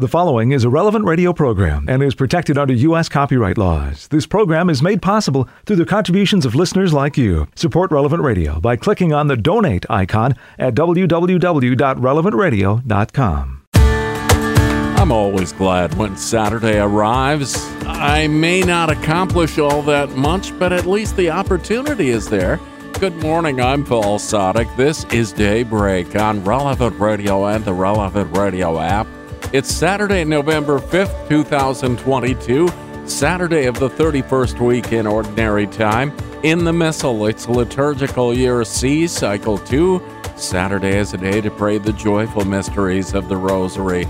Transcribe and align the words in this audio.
The 0.00 0.06
following 0.06 0.52
is 0.52 0.62
a 0.62 0.70
relevant 0.70 1.06
radio 1.06 1.32
program 1.32 1.86
and 1.88 2.04
is 2.04 2.14
protected 2.14 2.56
under 2.56 2.72
U.S. 2.72 3.08
copyright 3.08 3.58
laws. 3.58 4.06
This 4.06 4.28
program 4.28 4.70
is 4.70 4.80
made 4.80 5.02
possible 5.02 5.48
through 5.66 5.74
the 5.74 5.84
contributions 5.84 6.46
of 6.46 6.54
listeners 6.54 6.92
like 6.92 7.16
you. 7.16 7.48
Support 7.56 7.90
Relevant 7.90 8.22
Radio 8.22 8.60
by 8.60 8.76
clicking 8.76 9.12
on 9.12 9.26
the 9.26 9.36
donate 9.36 9.84
icon 9.90 10.36
at 10.56 10.76
www.relevantradio.com. 10.76 13.62
I'm 13.74 15.10
always 15.10 15.52
glad 15.52 15.94
when 15.94 16.16
Saturday 16.16 16.78
arrives. 16.78 17.56
I 17.84 18.28
may 18.28 18.60
not 18.60 18.90
accomplish 18.90 19.58
all 19.58 19.82
that 19.82 20.10
much, 20.10 20.56
but 20.60 20.72
at 20.72 20.86
least 20.86 21.16
the 21.16 21.30
opportunity 21.30 22.10
is 22.10 22.28
there. 22.28 22.60
Good 23.00 23.16
morning, 23.16 23.60
I'm 23.60 23.84
Paul 23.84 24.20
Sadek. 24.20 24.76
This 24.76 25.02
is 25.06 25.32
Daybreak 25.32 26.14
on 26.14 26.44
Relevant 26.44 27.00
Radio 27.00 27.46
and 27.46 27.64
the 27.64 27.74
Relevant 27.74 28.36
Radio 28.36 28.78
app. 28.78 29.08
It's 29.50 29.74
Saturday, 29.74 30.24
November 30.24 30.78
5th, 30.78 31.28
2022, 31.28 32.68
Saturday 33.06 33.64
of 33.64 33.78
the 33.78 33.88
31st 33.88 34.60
week 34.60 34.92
in 34.92 35.06
Ordinary 35.06 35.66
Time. 35.66 36.12
In 36.42 36.64
the 36.64 36.72
Missal, 36.72 37.26
it's 37.26 37.48
liturgical 37.48 38.34
year 38.34 38.62
C, 38.64 39.06
cycle 39.06 39.56
2. 39.56 40.06
Saturday 40.36 40.96
is 40.98 41.14
a 41.14 41.16
day 41.16 41.40
to 41.40 41.50
pray 41.50 41.78
the 41.78 41.94
joyful 41.94 42.44
mysteries 42.44 43.14
of 43.14 43.30
the 43.30 43.36
Rosary. 43.38 44.06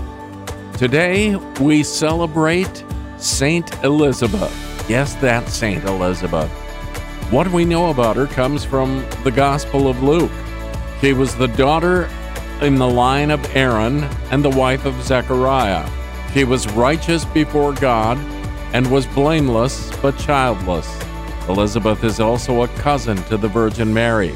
Today, 0.77 1.37
we 1.61 1.83
celebrate 1.83 2.83
Saint 3.17 3.73
Elizabeth. 3.83 4.53
Yes, 4.89 5.15
that's 5.15 5.53
Saint 5.53 5.85
Elizabeth. 5.85 6.51
What 7.31 7.47
we 7.49 7.63
know 7.63 7.91
about 7.91 8.17
her 8.17 8.27
comes 8.27 8.65
from 8.65 9.05
the 9.23 9.31
Gospel 9.31 9.87
of 9.87 10.03
Luke. 10.03 10.31
She 10.99 11.13
was 11.13 11.35
the 11.35 11.47
daughter 11.47 12.09
in 12.61 12.75
the 12.75 12.89
line 12.89 13.31
of 13.31 13.55
Aaron 13.55 14.03
and 14.31 14.43
the 14.43 14.49
wife 14.49 14.85
of 14.85 15.01
Zechariah. 15.03 15.89
She 16.33 16.43
was 16.43 16.67
righteous 16.73 17.25
before 17.25 17.73
God 17.73 18.17
and 18.73 18.91
was 18.91 19.07
blameless 19.07 19.91
but 20.01 20.17
childless. 20.17 20.87
Elizabeth 21.47 22.03
is 22.03 22.19
also 22.19 22.61
a 22.61 22.67
cousin 22.67 23.17
to 23.23 23.37
the 23.37 23.47
Virgin 23.47 23.93
Mary. 23.93 24.35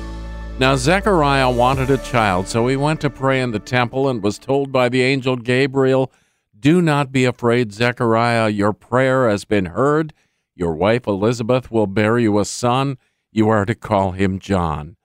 Now, 0.59 0.75
Zechariah 0.75 1.51
wanted 1.51 1.89
a 1.89 1.97
child, 1.97 2.47
so 2.47 2.67
he 2.67 2.75
went 2.75 3.01
to 3.01 3.09
pray 3.09 3.41
in 3.41 3.51
the 3.51 3.59
temple 3.59 4.07
and 4.07 4.23
was 4.23 4.39
told 4.39 4.71
by 4.71 4.89
the 4.89 5.01
angel 5.01 5.35
Gabriel, 5.35 6.11
Do 6.59 6.81
not 6.81 7.11
be 7.11 7.25
afraid, 7.25 7.73
Zechariah, 7.73 8.49
your 8.49 8.73
prayer 8.73 9.29
has 9.29 9.45
been 9.45 9.65
heard. 9.65 10.13
Your 10.55 10.75
wife 10.75 11.07
Elizabeth 11.07 11.71
will 11.71 11.87
bear 11.87 12.17
you 12.17 12.39
a 12.39 12.45
son. 12.45 12.97
You 13.31 13.49
are 13.49 13.65
to 13.65 13.75
call 13.75 14.11
him 14.11 14.39
John. 14.39 14.95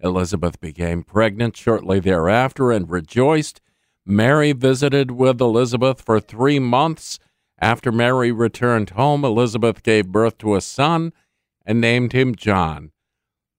Elizabeth 0.00 0.60
became 0.60 1.02
pregnant 1.02 1.56
shortly 1.56 2.00
thereafter 2.00 2.70
and 2.70 2.88
rejoiced. 2.88 3.60
Mary 4.06 4.52
visited 4.52 5.10
with 5.10 5.40
Elizabeth 5.40 6.00
for 6.00 6.20
three 6.20 6.58
months. 6.58 7.18
After 7.60 7.90
Mary 7.90 8.30
returned 8.30 8.90
home, 8.90 9.24
Elizabeth 9.24 9.82
gave 9.82 10.08
birth 10.08 10.38
to 10.38 10.54
a 10.54 10.60
son 10.60 11.12
and 11.66 11.80
named 11.80 12.12
him 12.12 12.34
John. 12.34 12.92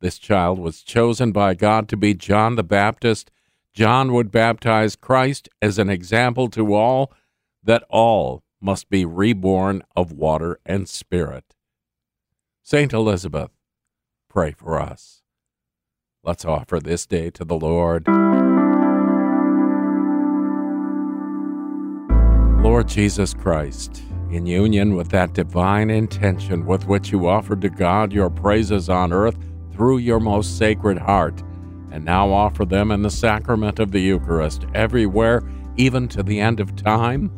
This 0.02 0.18
child 0.18 0.58
was 0.59 0.81
chosen 0.81 1.31
by 1.31 1.54
God 1.54 1.90
to 1.90 1.98
be 1.98 2.14
John 2.14 2.56
the 2.56 2.64
Baptist. 2.64 3.30
John 3.74 4.14
would 4.14 4.31
baptize 4.31 4.96
Christ 4.96 5.50
as 5.62 5.78
an 5.78 5.90
example 5.90 6.50
to 6.52 6.74
all 6.74 7.14
that 7.64 7.84
all 7.90 8.44
must 8.62 8.90
be 8.90 9.06
reborn 9.06 9.84
of 9.96 10.12
water 10.12 10.59
and 10.66 10.88
spirit. 10.88 11.56
Saint 12.64 12.94
Elizabeth, 12.94 13.52
pray 14.30 14.52
for 14.52 14.80
us. 14.80 15.22
Let's 16.22 16.44
offer 16.44 16.81
this 16.81 17.06
day 17.06 17.30
to 17.30 17.45
the 17.45 17.56
Lord. 17.56 18.06
Lord 22.62 22.89
Jesus 22.89 23.34
Christ, 23.34 24.03
in 24.30 24.45
union 24.45 24.95
with 24.95 25.08
that 25.12 25.31
divine 25.31 25.90
intention 25.90 26.66
with 26.66 26.88
which 26.88 27.14
you 27.14 27.30
offered 27.30 27.62
to 27.62 27.70
God 27.70 28.12
your 28.12 28.30
praises 28.30 28.90
on 28.90 29.14
earth 29.14 29.38
through 29.72 30.00
your 30.00 30.19
most 30.19 30.57
sacred 30.57 30.97
heart, 30.97 31.41
and 31.90 32.03
now 32.03 32.30
offer 32.30 32.66
them 32.66 32.91
in 32.91 33.01
the 33.01 33.09
sacrament 33.09 33.80
of 33.80 33.94
the 33.94 34.01
Eucharist 34.01 34.66
everywhere, 34.75 35.41
even 35.78 36.09
to 36.09 36.22
the 36.22 36.41
end 36.41 36.59
of 36.59 36.75
time, 36.75 37.31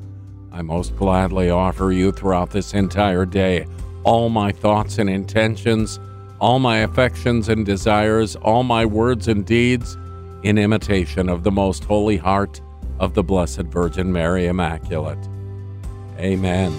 I 0.52 0.64
most 0.64 0.96
gladly 0.96 1.52
offer 1.52 1.92
you 1.92 2.12
throughout 2.12 2.50
this 2.50 2.74
entire 2.74 3.28
day 3.28 3.68
all 4.04 4.30
my 4.30 4.52
thoughts 4.52 4.98
and 4.98 5.08
intentions 5.08 6.00
all 6.42 6.58
my 6.58 6.80
affections 6.80 7.50
and 7.50 7.68
desires, 7.68 8.36
all 8.38 8.64
my 8.64 8.84
words 8.84 9.28
and 9.28 9.46
deeds, 9.46 9.96
in 10.42 10.58
imitation 10.58 11.30
of 11.30 11.44
the 11.44 11.52
most 11.52 11.84
holy 11.84 12.18
heart 12.18 12.60
of 13.00 13.14
the 13.14 13.22
Blessed 13.22 13.62
Virgin 13.62 14.12
Mary 14.12 14.48
Immaculate. 14.48 15.20
Amen. 16.18 16.74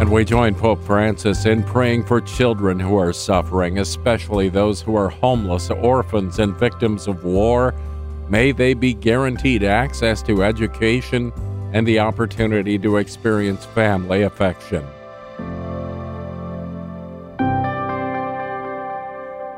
And 0.00 0.10
we 0.10 0.24
join 0.24 0.54
Pope 0.54 0.82
Francis 0.82 1.44
in 1.44 1.62
praying 1.62 2.04
for 2.04 2.22
children 2.22 2.80
who 2.80 2.96
are 2.96 3.12
suffering, 3.12 3.80
especially 3.80 4.48
those 4.48 4.80
who 4.80 4.96
are 4.96 5.10
homeless, 5.10 5.68
orphans, 5.70 6.38
and 6.38 6.56
victims 6.56 7.06
of 7.06 7.22
war. 7.22 7.74
May 8.30 8.52
they 8.52 8.72
be 8.72 8.94
guaranteed 8.94 9.62
access 9.62 10.22
to 10.22 10.42
education 10.42 11.32
and 11.74 11.86
the 11.86 11.98
opportunity 11.98 12.78
to 12.78 12.96
experience 12.96 13.66
family 13.66 14.22
affection. 14.22 14.86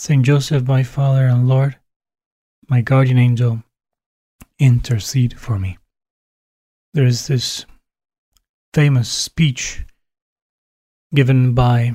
Saint 0.00 0.24
Joseph, 0.24 0.66
my 0.66 0.82
Father 0.82 1.26
and 1.26 1.46
Lord, 1.46 1.76
my 2.70 2.80
guardian 2.80 3.18
angel, 3.18 3.62
intercede 4.58 5.38
for 5.38 5.58
me. 5.58 5.76
There 6.94 7.04
is 7.04 7.26
this 7.26 7.66
famous 8.72 9.10
speech 9.10 9.84
given 11.14 11.52
by 11.52 11.92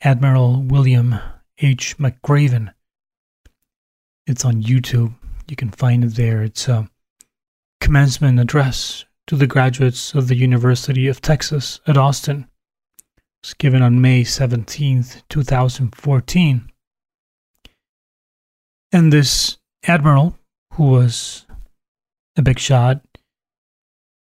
Admiral 0.00 0.62
William 0.62 1.18
H. 1.58 1.98
McRaven. 1.98 2.72
It's 4.28 4.44
on 4.44 4.62
YouTube. 4.62 5.12
You 5.48 5.56
can 5.56 5.72
find 5.72 6.04
it 6.04 6.14
there. 6.14 6.44
It's 6.44 6.68
a 6.68 6.88
commencement 7.80 8.38
address 8.38 9.04
to 9.26 9.34
the 9.34 9.48
graduates 9.48 10.14
of 10.14 10.28
the 10.28 10.36
University 10.36 11.08
of 11.08 11.20
Texas 11.20 11.80
at 11.88 11.96
Austin. 11.98 12.46
It's 13.42 13.54
given 13.54 13.82
on 13.82 14.00
May 14.00 14.22
17th, 14.22 15.24
2014. 15.28 16.69
And 18.92 19.12
this 19.12 19.58
admiral, 19.84 20.36
who 20.74 20.84
was 20.84 21.46
a 22.36 22.42
big 22.42 22.58
shot, 22.58 23.02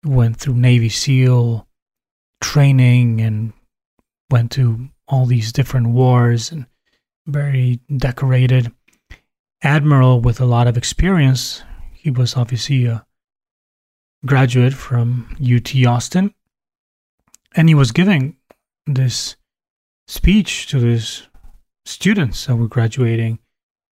went 0.03 0.37
through 0.37 0.55
Navy 0.55 0.89
SEAL 0.89 1.67
training 2.41 3.21
and 3.21 3.53
went 4.29 4.51
to 4.51 4.89
all 5.07 5.25
these 5.25 5.51
different 5.51 5.87
wars 5.89 6.51
and 6.51 6.65
very 7.27 7.79
decorated 7.97 8.71
admiral 9.61 10.21
with 10.21 10.39
a 10.39 10.45
lot 10.45 10.67
of 10.67 10.77
experience. 10.77 11.63
He 11.93 12.11
was 12.11 12.35
obviously 12.35 12.85
a 12.85 13.05
graduate 14.25 14.73
from 14.73 15.35
UT 15.41 15.75
Austin. 15.85 16.33
And 17.55 17.69
he 17.69 17.75
was 17.75 17.91
giving 17.91 18.37
this 18.85 19.35
speech 20.07 20.67
to 20.67 20.79
his 20.79 21.27
students 21.85 22.45
that 22.45 22.55
were 22.55 22.67
graduating 22.67 23.39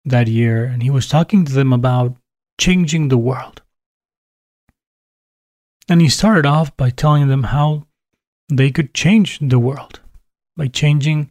that 0.06 0.29
year, 0.29 0.64
and 0.64 0.82
he 0.82 0.91
was 0.91 1.08
talking 1.08 1.44
to 1.44 1.53
them 1.53 1.73
about 1.73 2.17
changing 2.58 3.08
the 3.08 3.19
world. 3.19 3.62
And 5.88 6.00
he 6.00 6.08
started 6.08 6.47
off 6.47 6.76
by 6.76 6.91
telling 6.91 7.29
them 7.29 7.44
how 7.44 7.87
they 8.49 8.70
could 8.70 8.94
change 8.94 9.41
the 9.41 9.58
world 9.58 10.00
by 10.56 10.69
changing 10.69 11.31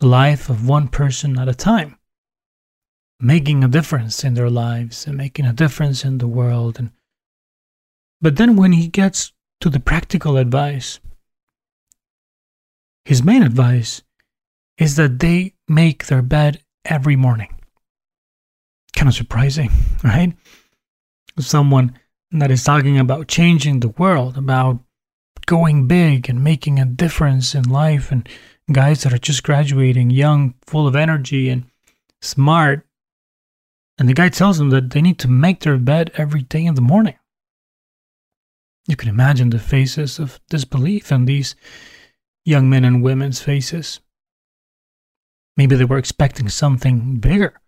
the 0.00 0.06
life 0.06 0.50
of 0.50 0.68
one 0.68 0.88
person 0.88 1.38
at 1.38 1.48
a 1.48 1.54
time, 1.54 1.98
making 3.20 3.62
a 3.62 3.68
difference 3.68 4.24
in 4.24 4.34
their 4.34 4.50
lives 4.50 5.06
and 5.06 5.16
making 5.16 5.46
a 5.46 5.52
difference 5.52 6.04
in 6.04 6.18
the 6.18 6.26
world. 6.26 6.78
And 6.78 6.90
but 8.20 8.36
then 8.36 8.56
when 8.56 8.72
he 8.72 8.88
gets 8.88 9.32
to 9.60 9.70
the 9.70 9.80
practical 9.80 10.36
advice, 10.36 11.00
his 13.04 13.22
main 13.22 13.42
advice 13.42 14.02
is 14.78 14.96
that 14.96 15.20
they 15.20 15.54
make 15.68 16.06
their 16.06 16.22
bed 16.22 16.62
every 16.84 17.16
morning 17.16 17.54
kind 18.96 19.08
of 19.08 19.14
surprising, 19.14 19.70
right? 20.04 20.32
Someone 21.38 21.98
that 22.32 22.50
is 22.50 22.64
talking 22.64 22.98
about 22.98 23.28
changing 23.28 23.80
the 23.80 23.90
world, 23.90 24.36
about 24.36 24.80
going 25.46 25.86
big 25.86 26.28
and 26.28 26.42
making 26.42 26.80
a 26.80 26.84
difference 26.84 27.54
in 27.54 27.62
life, 27.64 28.10
and 28.10 28.28
guys 28.72 29.02
that 29.02 29.12
are 29.12 29.18
just 29.18 29.44
graduating, 29.44 30.10
young, 30.10 30.54
full 30.62 30.88
of 30.88 30.96
energy, 30.96 31.48
and 31.48 31.66
smart. 32.20 32.84
And 33.98 34.08
the 34.08 34.14
guy 34.14 34.28
tells 34.28 34.58
them 34.58 34.70
that 34.70 34.90
they 34.90 35.00
need 35.00 35.18
to 35.20 35.28
make 35.28 35.60
their 35.60 35.78
bed 35.78 36.10
every 36.16 36.42
day 36.42 36.64
in 36.64 36.74
the 36.74 36.80
morning. 36.80 37.14
You 38.88 38.96
can 38.96 39.08
imagine 39.08 39.50
the 39.50 39.58
faces 39.58 40.18
of 40.18 40.40
disbelief 40.48 41.10
on 41.10 41.24
these 41.24 41.54
young 42.44 42.68
men 42.68 42.84
and 42.84 43.02
women's 43.02 43.42
faces. 43.42 44.00
Maybe 45.56 45.76
they 45.76 45.84
were 45.84 45.98
expecting 45.98 46.48
something 46.48 47.16
bigger. 47.16 47.60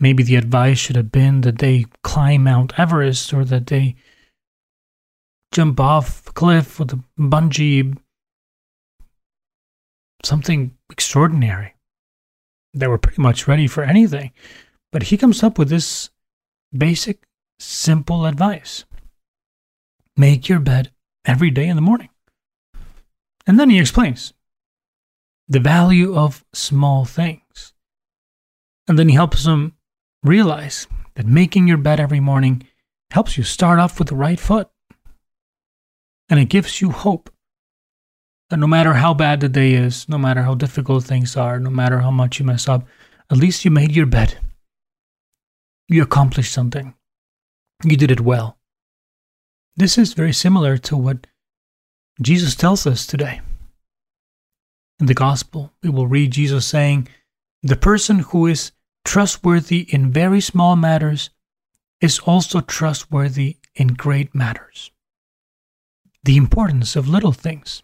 Maybe 0.00 0.22
the 0.22 0.36
advice 0.36 0.78
should 0.78 0.96
have 0.96 1.12
been 1.12 1.42
that 1.42 1.58
they 1.58 1.86
climb 2.02 2.44
Mount 2.44 2.78
Everest 2.78 3.32
or 3.32 3.44
that 3.44 3.66
they 3.68 3.96
jump 5.52 5.78
off 5.78 6.28
a 6.28 6.32
cliff 6.32 6.78
with 6.78 6.92
a 6.92 7.00
bungee. 7.18 7.96
Something 10.24 10.76
extraordinary. 10.90 11.74
They 12.72 12.88
were 12.88 12.98
pretty 12.98 13.22
much 13.22 13.46
ready 13.46 13.66
for 13.66 13.84
anything. 13.84 14.32
But 14.90 15.04
he 15.04 15.16
comes 15.16 15.42
up 15.42 15.58
with 15.58 15.68
this 15.68 16.10
basic, 16.72 17.24
simple 17.58 18.26
advice 18.26 18.84
make 20.16 20.48
your 20.48 20.60
bed 20.60 20.90
every 21.24 21.50
day 21.50 21.66
in 21.66 21.76
the 21.76 21.82
morning. 21.82 22.08
And 23.46 23.58
then 23.58 23.70
he 23.70 23.78
explains 23.78 24.32
the 25.48 25.60
value 25.60 26.16
of 26.16 26.44
small 26.52 27.04
things. 27.04 27.72
And 28.88 28.98
then 28.98 29.08
he 29.08 29.14
helps 29.14 29.44
them 29.44 29.74
realize 30.24 30.88
that 31.14 31.26
making 31.26 31.68
your 31.68 31.76
bed 31.76 32.00
every 32.00 32.20
morning 32.20 32.66
helps 33.10 33.38
you 33.38 33.44
start 33.44 33.78
off 33.78 33.98
with 33.98 34.08
the 34.08 34.16
right 34.16 34.40
foot. 34.40 34.68
And 36.28 36.40
it 36.40 36.48
gives 36.48 36.80
you 36.80 36.90
hope 36.90 37.30
that 38.50 38.56
no 38.56 38.66
matter 38.66 38.94
how 38.94 39.14
bad 39.14 39.40
the 39.40 39.48
day 39.48 39.74
is, 39.74 40.08
no 40.08 40.18
matter 40.18 40.42
how 40.42 40.54
difficult 40.54 41.04
things 41.04 41.36
are, 41.36 41.60
no 41.60 41.70
matter 41.70 42.00
how 42.00 42.10
much 42.10 42.38
you 42.38 42.46
mess 42.46 42.66
up, 42.66 42.86
at 43.30 43.38
least 43.38 43.64
you 43.64 43.70
made 43.70 43.92
your 43.92 44.06
bed. 44.06 44.38
You 45.88 46.02
accomplished 46.02 46.52
something. 46.52 46.94
You 47.84 47.96
did 47.96 48.10
it 48.10 48.20
well. 48.20 48.58
This 49.76 49.98
is 49.98 50.14
very 50.14 50.32
similar 50.32 50.78
to 50.78 50.96
what 50.96 51.26
Jesus 52.22 52.54
tells 52.54 52.86
us 52.86 53.06
today. 53.06 53.40
In 55.00 55.06
the 55.06 55.14
Gospel, 55.14 55.72
we 55.82 55.90
will 55.90 56.06
read 56.06 56.30
Jesus 56.30 56.66
saying, 56.66 57.08
The 57.62 57.76
person 57.76 58.20
who 58.20 58.46
is 58.46 58.72
trustworthy 59.04 59.80
in 59.92 60.10
very 60.12 60.40
small 60.40 60.76
matters 60.76 61.30
is 62.00 62.18
also 62.20 62.60
trustworthy 62.60 63.58
in 63.74 63.88
great 63.88 64.34
matters. 64.34 64.90
The 66.24 66.36
importance 66.36 66.96
of 66.96 67.08
little 67.08 67.32
things. 67.32 67.82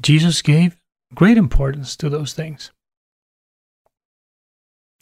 Jesus 0.00 0.40
gave 0.42 0.80
great 1.14 1.36
importance 1.36 1.96
to 1.96 2.08
those 2.08 2.32
things. 2.32 2.70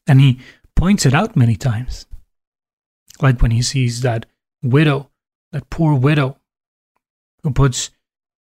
And 0.07 0.21
he 0.21 0.41
points 0.75 1.05
it 1.05 1.15
out 1.15 1.37
many 1.37 1.57
times. 1.57 2.07
Like 3.21 3.43
when 3.43 3.51
he 3.51 3.63
sees 3.63 4.01
that 4.01 4.27
widow, 4.63 5.11
that 5.53 5.71
poor 5.71 5.95
widow, 5.95 6.39
who 7.43 7.51
puts 7.51 7.91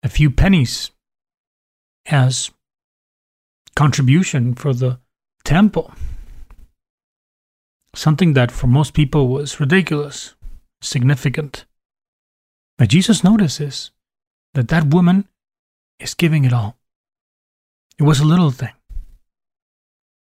a 0.02 0.08
few 0.08 0.30
pennies 0.30 0.90
as 2.06 2.50
contribution 3.76 4.54
for 4.54 4.72
the 4.72 4.98
temple. 5.50 5.92
Something 7.92 8.34
that 8.34 8.52
for 8.52 8.68
most 8.68 8.94
people 8.94 9.26
was 9.26 9.58
ridiculous, 9.58 10.36
significant. 10.80 11.66
But 12.78 12.90
Jesus 12.90 13.24
notices 13.24 13.90
that 14.54 14.68
that 14.68 14.94
woman 14.94 15.26
is 15.98 16.14
giving 16.14 16.44
it 16.44 16.52
all. 16.52 16.76
It 17.98 18.04
was 18.04 18.20
a 18.20 18.30
little 18.32 18.52
thing, 18.52 18.76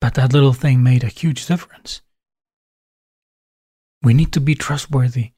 but 0.01 0.15
that 0.15 0.33
little 0.33 0.53
thing 0.53 0.81
made 0.81 1.03
a 1.03 1.17
huge 1.21 1.45
difference. 1.45 2.01
We 4.01 4.15
need 4.15 4.31
to 4.33 4.41
be 4.41 4.55
trustworthy 4.55 5.33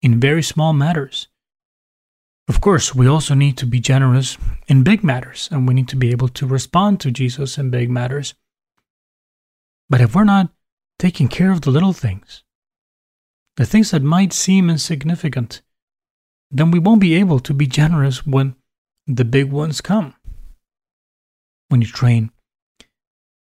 in 0.00 0.18
very 0.18 0.42
small 0.42 0.72
matters. 0.72 1.28
Of 2.48 2.62
course, 2.62 2.94
we 2.94 3.06
also 3.06 3.34
need 3.34 3.58
to 3.58 3.66
be 3.66 3.80
generous 3.80 4.38
in 4.66 4.82
big 4.82 5.04
matters, 5.04 5.50
and 5.52 5.68
we 5.68 5.74
need 5.74 5.88
to 5.88 5.96
be 6.04 6.10
able 6.10 6.28
to 6.28 6.46
respond 6.46 7.00
to 7.00 7.10
Jesus 7.10 7.58
in 7.58 7.68
big 7.68 7.90
matters. 7.90 8.34
But 9.88 10.00
if 10.00 10.14
we're 10.14 10.24
not 10.24 10.50
taking 10.98 11.28
care 11.28 11.52
of 11.52 11.60
the 11.60 11.70
little 11.70 11.92
things, 11.92 12.42
the 13.56 13.66
things 13.66 13.90
that 13.90 14.02
might 14.02 14.32
seem 14.32 14.68
insignificant, 14.68 15.62
then 16.50 16.70
we 16.70 16.78
won't 16.78 17.00
be 17.00 17.14
able 17.14 17.38
to 17.40 17.54
be 17.54 17.66
generous 17.66 18.26
when 18.26 18.56
the 19.06 19.24
big 19.24 19.50
ones 19.50 19.80
come. 19.80 20.14
When 21.68 21.80
you 21.80 21.88
train 21.88 22.30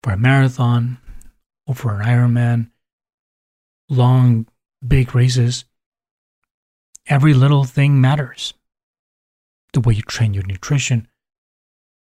for 0.03 0.13
a 0.13 0.17
marathon 0.17 0.99
or 1.67 1.75
for 1.75 1.99
an 1.99 2.05
Ironman, 2.05 2.71
long, 3.89 4.47
big 4.85 5.13
races, 5.13 5.65
every 7.07 7.33
little 7.33 7.63
thing 7.63 7.99
matters. 7.99 8.53
The 9.73 9.81
way 9.81 9.93
you 9.95 10.01
train 10.01 10.33
your 10.33 10.45
nutrition, 10.45 11.07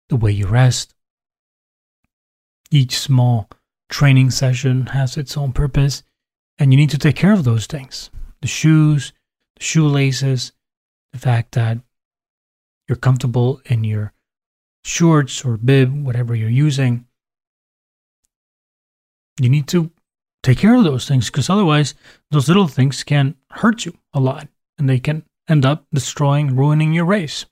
the 0.09 0.17
way 0.17 0.33
you 0.33 0.47
rest, 0.47 0.95
each 2.71 2.99
small 2.99 3.51
training 3.93 4.31
session 4.31 4.87
has 4.87 5.19
its 5.19 5.37
own 5.37 5.53
purpose, 5.53 6.03
and 6.59 6.73
you 6.73 6.79
need 6.79 6.91
to 6.91 6.99
take 6.99 7.15
care 7.15 7.33
of 7.33 7.45
those 7.45 7.67
things 7.67 8.11
the 8.41 8.49
shoes, 8.49 9.13
the 9.57 9.63
shoelaces, 9.63 10.53
the 11.13 11.19
fact 11.19 11.53
that 11.53 11.79
you're 12.89 12.97
comfortable 12.97 13.61
in 13.67 13.85
your 13.85 14.13
shorts 14.83 15.45
or 15.45 15.57
bib, 15.57 16.05
whatever 16.05 16.35
you're 16.35 16.49
using. 16.49 17.07
You 19.41 19.49
need 19.49 19.69
to 19.69 19.93
take 20.43 20.59
care 20.59 20.75
of 20.75 20.85
those 20.85 21.07
things 21.07 21.31
because 21.31 21.49
otherwise, 21.49 21.95
those 22.31 22.49
little 22.49 22.67
things 22.67 23.05
can 23.05 23.37
hurt 23.51 23.85
you 23.85 23.97
a 24.13 24.19
lot 24.19 24.49
and 24.79 24.89
they 24.89 24.99
can 24.99 25.25
end 25.49 25.65
up 25.65 25.87
destroying, 25.93 26.57
ruining 26.57 26.93
your 26.93 27.05
race. 27.05 27.47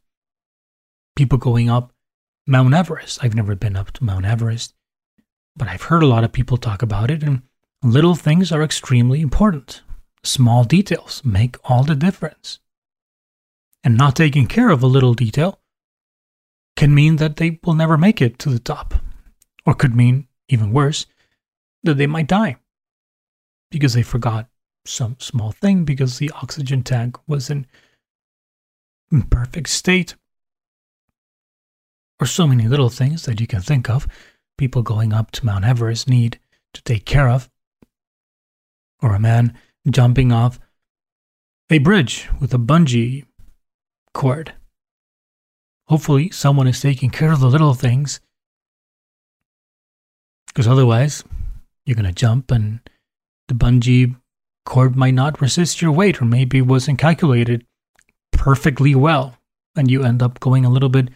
People 1.14 1.38
going 1.38 1.70
up 1.70 1.92
Mount 2.46 2.75
Everest. 2.75 3.22
I've 3.22 3.34
never 3.34 3.54
been 3.54 3.76
up 3.76 3.92
to 3.92 4.04
Mount 4.04 4.25
Everest 4.25 4.75
but 5.61 5.69
I've 5.69 5.83
heard 5.83 6.03
a 6.03 6.07
lot 6.07 6.25
of 6.25 6.33
people 6.33 6.57
talk 6.57 6.81
about 6.81 7.11
it, 7.11 7.23
and 7.23 7.43
little 7.83 8.15
things 8.15 8.51
are 8.51 8.62
extremely 8.62 9.21
important. 9.21 9.83
Small 10.25 10.65
details 10.65 11.21
make 11.23 11.59
all 11.62 11.85
the 11.85 11.95
difference. 11.95 12.61
And 13.85 13.95
not 13.95 14.17
taking 14.17 14.47
care 14.47 14.71
of 14.71 14.83
a 14.83 14.87
little 14.87 15.12
detail 15.12 15.61
can 16.76 16.95
mean 16.95 17.17
that 17.17 17.37
they 17.37 17.61
will 17.62 17.75
never 17.75 17.99
make 17.99 18.23
it 18.23 18.38
to 18.38 18.49
the 18.49 18.59
top, 18.59 18.95
or 19.67 19.75
could 19.75 19.95
mean, 19.95 20.29
even 20.49 20.73
worse, 20.73 21.05
that 21.83 21.99
they 21.99 22.07
might 22.07 22.26
die 22.26 22.57
because 23.71 23.93
they 23.93 24.02
forgot 24.02 24.49
some 24.87 25.17
small 25.19 25.52
thing 25.52 25.85
because 25.85 26.17
the 26.17 26.31
oxygen 26.31 26.83
tank 26.83 27.19
was 27.29 27.50
in 27.50 27.67
perfect 29.29 29.69
state, 29.69 30.14
or 32.19 32.26
so 32.26 32.47
many 32.47 32.67
little 32.67 32.88
things 32.88 33.26
that 33.26 33.40
you 33.43 33.47
can 33.47 33.61
think 33.61 33.90
of 33.90 34.09
people 34.61 34.83
going 34.83 35.11
up 35.11 35.31
to 35.31 35.47
Mount 35.47 35.64
Everest 35.64 36.07
need 36.07 36.38
to 36.75 36.83
take 36.83 37.07
care 37.07 37.31
of, 37.31 37.49
or 39.02 39.14
a 39.14 39.19
man 39.19 39.55
jumping 39.88 40.33
off 40.33 40.61
a 41.71 41.79
bridge 41.79 42.29
with 42.38 42.52
a 42.52 42.59
bungee 42.59 43.25
cord. 44.12 44.52
Hopefully, 45.88 46.29
someone 46.29 46.67
is 46.67 46.79
taking 46.79 47.09
care 47.09 47.33
of 47.33 47.40
the 47.40 47.49
little 47.49 47.73
things, 47.73 48.21
because 50.49 50.69
otherwise, 50.69 51.25
you're 51.87 51.97
going 51.97 52.05
to 52.05 52.12
jump 52.12 52.50
and 52.50 52.81
the 53.49 53.55
bungee 53.55 54.14
cord 54.67 54.95
might 54.95 55.14
not 55.14 55.40
resist 55.40 55.81
your 55.81 55.93
weight, 55.93 56.21
or 56.21 56.26
maybe 56.26 56.59
it 56.59 56.67
wasn't 56.67 56.99
calculated 56.99 57.64
perfectly 58.31 58.95
well, 58.95 59.38
and 59.75 59.90
you 59.90 60.05
end 60.05 60.23
up 60.23 60.38
going 60.38 60.67
a 60.67 60.71
little 60.71 60.90
bit 60.90 61.09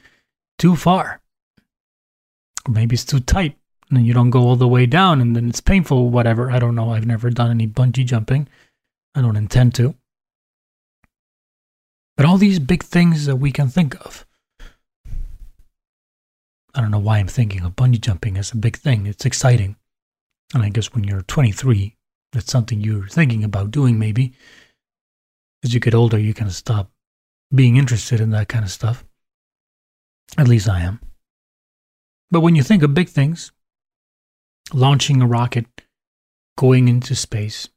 too 0.59 0.75
far. 0.75 1.21
Maybe 2.69 2.95
it's 2.95 3.05
too 3.05 3.21
tight 3.21 3.57
and 3.91 4.07
you 4.07 4.15
don't 4.15 4.31
go 4.31 4.41
all 4.41 4.57
the 4.57 4.69
way 4.69 4.87
down 4.87 5.21
and 5.21 5.37
then 5.37 5.49
it's 5.49 5.61
painful, 5.61 6.11
whatever. 6.11 6.51
I 6.51 6.59
don't 6.59 6.75
know. 6.75 6.91
I've 6.91 7.07
never 7.07 7.31
done 7.31 7.51
any 7.51 7.67
bungee 7.67 8.07
jumping. 8.07 8.49
I 9.15 9.21
don't 9.21 9.37
intend 9.37 9.75
to. 9.77 9.95
But 12.17 12.27
all 12.27 12.39
these 12.39 12.59
big 12.59 12.83
things 12.83 13.27
that 13.27 13.37
we 13.37 13.51
can 13.51 13.69
think 13.69 13.95
of. 14.05 14.27
I 16.75 16.81
don't 16.81 16.91
know 16.91 16.99
why 16.99 17.19
I'm 17.19 17.29
thinking 17.29 17.65
of 17.65 17.77
bungee 17.77 18.01
jumping 18.01 18.37
as 18.37 18.53
a 18.53 18.57
big 18.57 18.77
thing. 18.77 19.07
It's 19.07 19.25
exciting. 19.25 19.77
And 20.53 20.63
I 20.63 20.71
guess 20.71 20.93
when 20.93 21.05
you're 21.05 21.23
23, 21.23 21.97
that's 22.33 22.51
something 22.51 22.81
you're 22.81 23.09
thinking 23.09 23.45
about 23.45 23.71
doing 23.71 23.99
maybe. 23.99 24.33
As 25.63 25.73
you 25.73 25.81
get 25.81 25.95
older, 25.95 26.19
you 26.19 26.35
can 26.35 26.51
stop 26.51 26.91
being 27.55 27.77
interested 27.77 28.21
in 28.21 28.31
that 28.31 28.49
kind 28.49 28.65
of 28.65 28.71
stuff. 28.71 29.05
At 30.37 30.49
least 30.49 30.69
I 30.69 30.81
am. 30.81 31.01
But 32.35 32.41
when 32.41 32.57
you 32.57 32.65
think 32.65 32.83
of 32.83 32.95
big 32.95 33.09
things, 33.09 33.53
launching 34.73 35.23
a 35.23 35.27
rocket, 35.27 35.67
going 36.59 36.89
into 36.89 37.15
space, 37.15 37.69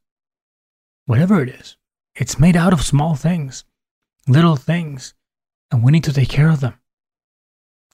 whatever 1.06 1.44
it 1.44 1.50
is, 1.50 1.78
It's 2.18 2.40
made 2.40 2.56
out 2.56 2.74
of 2.74 2.82
small 2.82 3.16
things, 3.16 3.64
little 4.28 4.56
things, 4.56 5.14
and 5.72 5.84
we 5.84 5.92
need 5.92 6.04
to 6.06 6.14
take 6.14 6.30
care 6.30 6.50
of 6.50 6.62
them. 6.62 6.74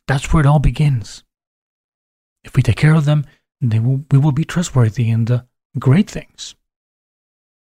That's 0.07 0.31
where 0.31 0.41
it 0.41 0.47
all 0.47 0.59
begins. 0.59 1.23
If 2.43 2.55
we 2.55 2.63
take 2.63 2.77
care 2.77 2.95
of 2.95 3.05
them, 3.05 3.25
then 3.59 4.05
we 4.09 4.17
will 4.17 4.31
be 4.31 4.45
trustworthy 4.45 5.09
in 5.09 5.25
the 5.25 5.45
great 5.77 6.09
things. 6.09 6.55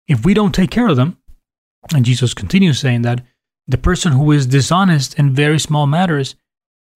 If 0.07 0.25
we 0.25 0.33
don't 0.33 0.53
take 0.53 0.71
care 0.71 0.89
of 0.89 0.97
them, 0.97 1.17
and 1.93 2.05
Jesus 2.05 2.33
continues 2.33 2.79
saying 2.79 3.03
that 3.03 3.25
the 3.67 3.77
person 3.77 4.11
who 4.11 4.31
is 4.31 4.45
dishonest 4.45 5.17
in 5.17 5.33
very 5.33 5.59
small 5.59 5.87
matters 5.87 6.35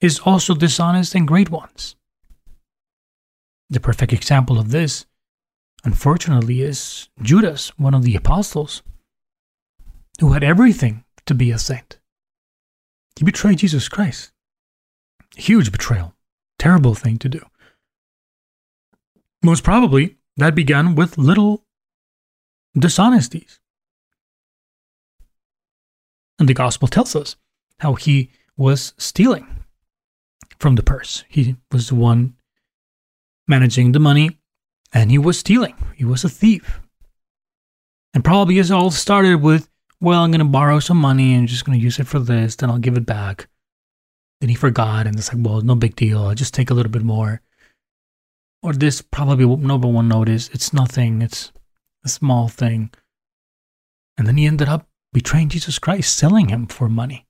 is 0.04 0.20
also 0.20 0.54
dishonest 0.54 1.16
in 1.16 1.26
great 1.26 1.50
ones. 1.50 1.96
The 3.70 3.80
perfect 3.80 4.12
example 4.12 4.60
of 4.60 4.70
this, 4.70 5.06
unfortunately, 5.86 6.62
is 6.62 7.08
Judas, 7.22 7.70
one 7.80 7.94
of 7.94 8.04
the 8.04 8.18
apostles, 8.18 8.84
who 10.20 10.34
had 10.34 10.44
everything 10.44 11.06
to 11.26 11.34
be 11.34 11.52
a 11.52 11.58
saint. 11.58 12.00
He 13.16 13.24
betrayed 13.24 13.60
Jesus 13.60 13.88
Christ. 13.88 14.34
Huge 15.38 15.72
betrayal. 15.72 16.14
Terrible 16.60 16.96
thing 16.96 17.18
to 17.20 17.30
do. 17.30 17.46
Most 19.42 19.64
probably, 19.64 20.18
that 20.36 20.54
began 20.54 20.96
with 20.96 21.18
little 21.18 21.64
dishonesties. 22.78 23.62
And 26.38 26.50
the 26.50 26.54
gospel 26.54 26.90
tells 26.90 27.16
us 27.16 27.38
how 27.80 27.94
he 27.94 28.32
was 28.58 28.94
stealing 28.98 29.63
from 30.60 30.76
the 30.76 30.84
purse. 30.84 31.24
He 31.28 31.56
was 31.72 31.90
the 31.90 31.96
one 31.96 32.36
managing 33.48 33.92
the 33.92 34.00
money 34.00 34.40
and 34.92 35.12
he 35.12 35.18
was 35.18 35.40
stealing. 35.40 35.76
He 35.96 36.06
was 36.06 36.24
a 36.24 36.30
thief. 36.30 36.82
And 38.14 38.24
probably 38.24 38.60
it 38.60 38.72
all 38.72 38.92
started 38.92 39.42
with, 39.42 39.70
well, 40.00 40.24
I'm 40.24 40.32
going 40.32 40.40
to 40.40 40.46
borrow 40.46 40.80
some 40.80 40.98
money 40.98 41.34
and 41.34 41.48
just 41.48 41.66
going 41.66 41.78
to 41.78 41.84
use 41.84 42.00
it 42.00 42.08
for 42.08 42.20
this, 42.20 42.56
then 42.56 42.70
I'll 42.70 42.78
give 42.78 42.98
it 42.98 43.06
back. 43.06 43.48
Then 44.40 44.50
he 44.50 44.56
forgot 44.56 45.08
and 45.08 45.18
it's 45.18 45.34
like, 45.34 45.46
well, 45.46 45.62
no 45.62 45.76
big 45.76 45.96
deal. 45.96 46.24
I'll 46.24 46.36
just 46.36 46.54
take 46.54 46.70
a 46.70 46.74
little 46.74 46.92
bit 46.92 47.04
more. 47.04 47.42
Or 48.62 48.74
this 48.74 49.02
probably 49.02 49.46
no 49.46 49.78
one 49.78 49.94
will 49.94 50.04
notice. 50.04 50.50
It's 50.50 50.74
nothing. 50.74 51.22
It's 51.22 51.52
a 52.06 52.10
small 52.10 52.48
thing. 52.48 52.92
And 54.18 54.28
then 54.28 54.38
he 54.38 54.46
ended 54.46 54.70
up 54.70 54.88
betraying 55.12 55.50
Jesus 55.50 55.80
Christ, 55.80 56.16
selling 56.16 56.50
him 56.50 56.68
for 56.68 56.88
money. 56.88 57.26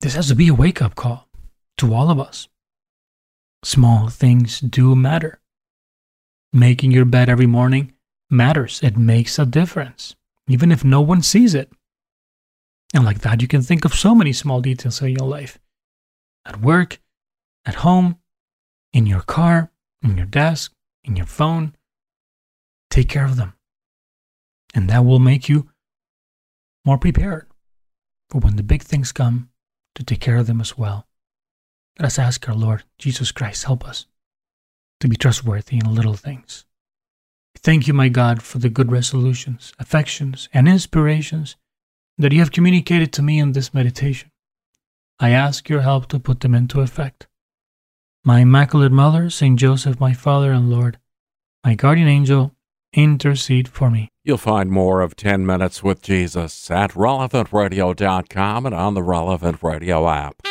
This 0.00 0.14
has 0.14 0.28
to 0.28 0.34
be 0.34 0.48
a 0.48 0.54
wake 0.54 0.82
up 0.82 0.94
call 0.94 1.28
to 1.78 1.94
all 1.94 2.10
of 2.10 2.20
us. 2.20 2.48
Small 3.62 4.08
things 4.08 4.60
do 4.60 4.94
matter. 4.94 5.40
Making 6.52 6.92
your 6.92 7.04
bed 7.04 7.28
every 7.28 7.46
morning 7.46 7.92
matters, 8.30 8.80
it 8.82 8.96
makes 8.96 9.38
a 9.38 9.46
difference, 9.46 10.14
even 10.48 10.70
if 10.70 10.84
no 10.84 11.00
one 11.00 11.22
sees 11.22 11.54
it. 11.54 11.72
And 12.94 13.04
like 13.04 13.20
that, 13.20 13.42
you 13.42 13.48
can 13.48 13.62
think 13.62 13.84
of 13.84 13.94
so 13.94 14.14
many 14.14 14.32
small 14.32 14.60
details 14.60 15.02
in 15.02 15.08
your 15.08 15.26
life 15.26 15.58
at 16.46 16.60
work, 16.60 17.00
at 17.64 17.76
home, 17.76 18.18
in 18.92 19.06
your 19.06 19.22
car, 19.22 19.72
in 20.02 20.16
your 20.16 20.26
desk, 20.26 20.72
in 21.02 21.16
your 21.16 21.26
phone. 21.26 21.74
Take 22.90 23.08
care 23.08 23.24
of 23.24 23.36
them. 23.36 23.54
And 24.74 24.88
that 24.90 25.04
will 25.04 25.18
make 25.18 25.48
you 25.48 25.70
more 26.84 26.98
prepared 26.98 27.48
for 28.28 28.38
when 28.38 28.56
the 28.56 28.62
big 28.62 28.82
things 28.82 29.10
come 29.10 29.48
to 29.94 30.04
take 30.04 30.20
care 30.20 30.36
of 30.36 30.46
them 30.46 30.60
as 30.60 30.76
well. 30.76 31.06
Let 31.98 32.06
us 32.06 32.18
ask 32.18 32.48
our 32.48 32.56
Lord 32.56 32.82
Jesus 32.98 33.30
Christ, 33.30 33.64
help 33.64 33.86
us 33.86 34.06
to 35.00 35.08
be 35.08 35.16
trustworthy 35.16 35.76
in 35.76 35.94
little 35.94 36.14
things. 36.14 36.64
Thank 37.56 37.86
you, 37.86 37.94
my 37.94 38.08
God, 38.08 38.42
for 38.42 38.58
the 38.58 38.68
good 38.68 38.90
resolutions, 38.90 39.72
affections, 39.78 40.48
and 40.52 40.68
inspirations 40.68 41.56
that 42.18 42.32
you 42.32 42.40
have 42.40 42.52
communicated 42.52 43.12
to 43.12 43.22
me 43.22 43.38
in 43.38 43.52
this 43.52 43.72
meditation. 43.72 44.30
I 45.20 45.30
ask 45.30 45.68
your 45.68 45.82
help 45.82 46.08
to 46.08 46.18
put 46.18 46.40
them 46.40 46.54
into 46.54 46.80
effect. 46.80 47.28
My 48.24 48.40
Immaculate 48.40 48.92
Mother, 48.92 49.30
Saint 49.30 49.58
Joseph, 49.58 50.00
my 50.00 50.12
Father 50.14 50.50
and 50.50 50.70
Lord, 50.70 50.98
my 51.64 51.74
guardian 51.74 52.08
angel, 52.08 52.54
intercede 52.92 53.68
for 53.68 53.90
me. 53.90 54.08
You'll 54.24 54.38
find 54.38 54.70
more 54.70 55.00
of 55.00 55.14
10 55.14 55.46
Minutes 55.46 55.82
with 55.82 56.02
Jesus 56.02 56.70
at 56.70 56.92
relevantradio.com 56.92 58.66
and 58.66 58.74
on 58.74 58.94
the 58.94 59.02
Relevant 59.02 59.62
Radio 59.62 60.08
app. 60.08 60.42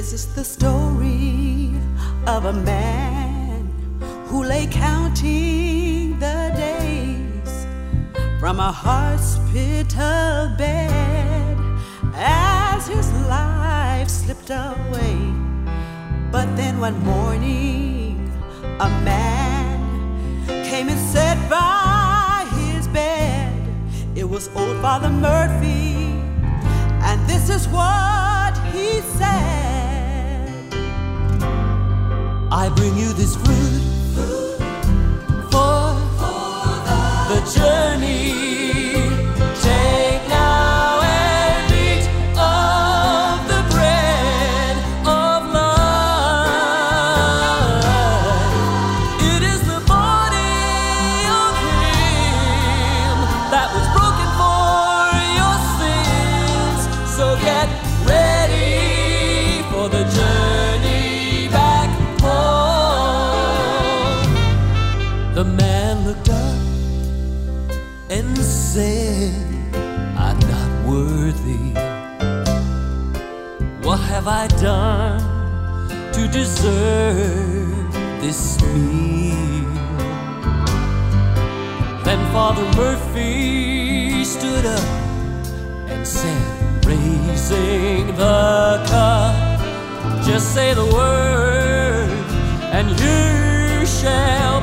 This 0.00 0.14
is 0.14 0.34
the 0.34 0.44
story 0.44 1.74
of 2.26 2.46
a 2.46 2.54
man 2.54 3.68
who 4.28 4.42
lay 4.42 4.66
counting 4.66 6.18
the 6.18 6.54
days 6.56 7.66
from 8.40 8.60
a 8.60 8.72
hospital 8.72 10.56
bed 10.56 11.58
as 12.14 12.86
his 12.86 13.12
life 13.28 14.08
slipped 14.08 14.48
away. 14.48 15.18
But 16.32 16.56
then 16.56 16.80
one 16.80 16.98
morning, 17.04 18.32
a 18.80 18.88
man 19.04 20.46
came 20.64 20.88
and 20.88 20.98
sat 21.12 21.36
by 21.50 22.48
his 22.56 22.88
bed. 22.88 23.52
It 24.16 24.26
was 24.26 24.48
old 24.56 24.80
Father 24.80 25.10
Murphy, 25.10 25.92
and 27.04 27.20
this 27.28 27.50
is 27.50 27.68
what 27.68 28.56
he 28.72 29.02
said. 29.18 29.69
I 32.60 32.68
bring 32.68 32.94
you 32.98 33.10
this 33.14 33.36
fruit 33.36 33.69
deserve 76.32 77.92
this 78.20 78.60
meal? 78.62 79.68
Then 82.04 82.20
Father 82.32 82.64
Murphy 82.76 84.24
stood 84.24 84.66
up 84.66 84.88
and 85.90 86.06
said, 86.06 86.84
raising 86.84 88.06
the 88.16 88.82
cup, 88.88 89.60
just 90.24 90.54
say 90.54 90.74
the 90.74 90.86
word, 90.86 92.10
and 92.72 92.88
you 92.90 93.86
shall 93.86 94.59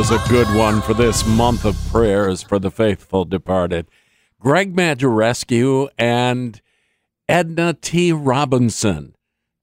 was 0.00 0.10
a 0.10 0.28
good 0.30 0.48
one 0.54 0.80
for 0.80 0.94
this 0.94 1.26
month 1.26 1.66
of 1.66 1.76
prayers 1.90 2.42
for 2.42 2.58
the 2.58 2.70
faithful 2.70 3.26
departed. 3.26 3.86
Greg 4.38 4.74
Majorescu 4.74 5.90
and 5.98 6.62
Edna 7.28 7.74
T. 7.74 8.10
Robinson 8.10 9.14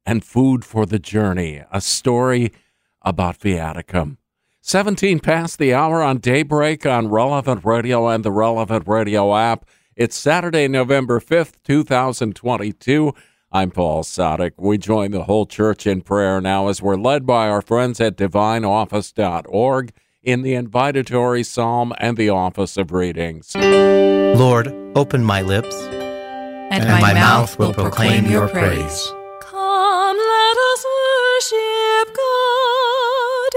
and 0.06 0.24
Food 0.24 0.64
for 0.64 0.86
the 0.86 1.00
Journey, 1.00 1.64
a 1.72 1.82
story 1.82 2.54
about 3.02 3.40
Viaticum. 3.40 4.18
17 4.62 5.20
past 5.22 5.58
the 5.58 5.74
hour 5.74 6.04
on 6.04 6.20
Daybreak 6.20 6.86
on 6.86 7.08
Relevant 7.08 7.66
Radio 7.66 8.08
and 8.08 8.24
the 8.24 8.32
Relevant 8.32 8.88
Radio 8.88 9.36
app. 9.36 9.66
It's 9.96 10.16
Saturday, 10.16 10.68
November 10.68 11.20
5th, 11.20 11.56
2022. 11.64 13.12
I'm 13.52 13.72
Paul 13.72 14.04
Sadek. 14.04 14.52
We 14.58 14.78
join 14.78 15.10
the 15.10 15.24
whole 15.24 15.48
church 15.48 15.88
in 15.88 16.02
prayer 16.02 16.40
now 16.40 16.68
as 16.68 16.80
we're 16.80 16.96
led 16.96 17.26
by 17.26 17.50
our 17.50 17.64
friends 17.64 18.00
at 18.00 18.18
divineoffice.org 18.18 19.94
in 20.28 20.42
the 20.42 20.54
invitatory 20.56 21.46
psalm 21.46 21.94
and 22.00 22.18
the 22.18 22.30
office 22.30 22.76
of 22.76 22.92
readings. 22.92 23.56
Lord, 23.56 24.68
open 24.94 25.24
my 25.24 25.42
lips, 25.42 25.74
and, 25.74 26.84
and 26.84 27.02
my 27.02 27.14
mouth 27.14 27.58
will 27.58 27.74
proclaim 27.74 28.26
your 28.26 28.50
praise. 28.50 29.14
Come, 29.40 30.18
let 30.18 30.58
us 30.70 30.86
worship 31.00 32.14
God, 32.14 33.54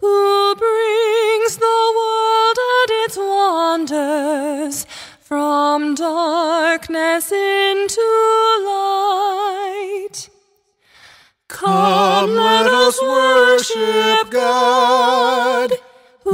who 0.00 0.54
brings 0.56 1.58
the 1.58 1.92
world 1.94 2.56
and 2.72 2.90
its 3.04 3.16
wonders 3.18 4.86
from 5.20 5.94
darkness 5.94 7.30
into 7.30 8.00
light. 8.64 10.30
Come, 11.48 12.34
let 12.34 12.66
us 12.66 12.98
worship 13.02 14.30
God, 14.30 15.70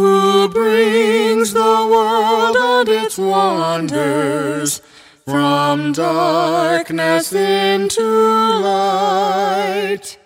who 0.01 0.49
brings 0.49 1.53
the 1.53 1.61
world 1.61 2.57
and 2.57 2.89
its 2.89 3.19
wonders 3.19 4.81
from 5.27 5.93
darkness 5.93 7.33
into 7.33 8.03
light. 8.63 10.19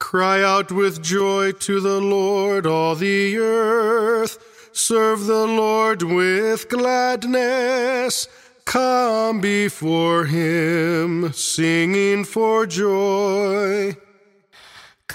Cry 0.00 0.42
out 0.42 0.72
with 0.72 1.02
joy 1.02 1.52
to 1.52 1.80
the 1.80 2.00
Lord, 2.00 2.66
all 2.66 2.96
the 2.96 3.36
earth. 3.38 4.38
Serve 4.72 5.26
the 5.26 5.46
Lord 5.46 6.02
with 6.02 6.68
gladness. 6.68 8.26
Come 8.64 9.40
before 9.40 10.24
him, 10.24 11.32
singing 11.32 12.24
for 12.24 12.66
joy. 12.66 13.96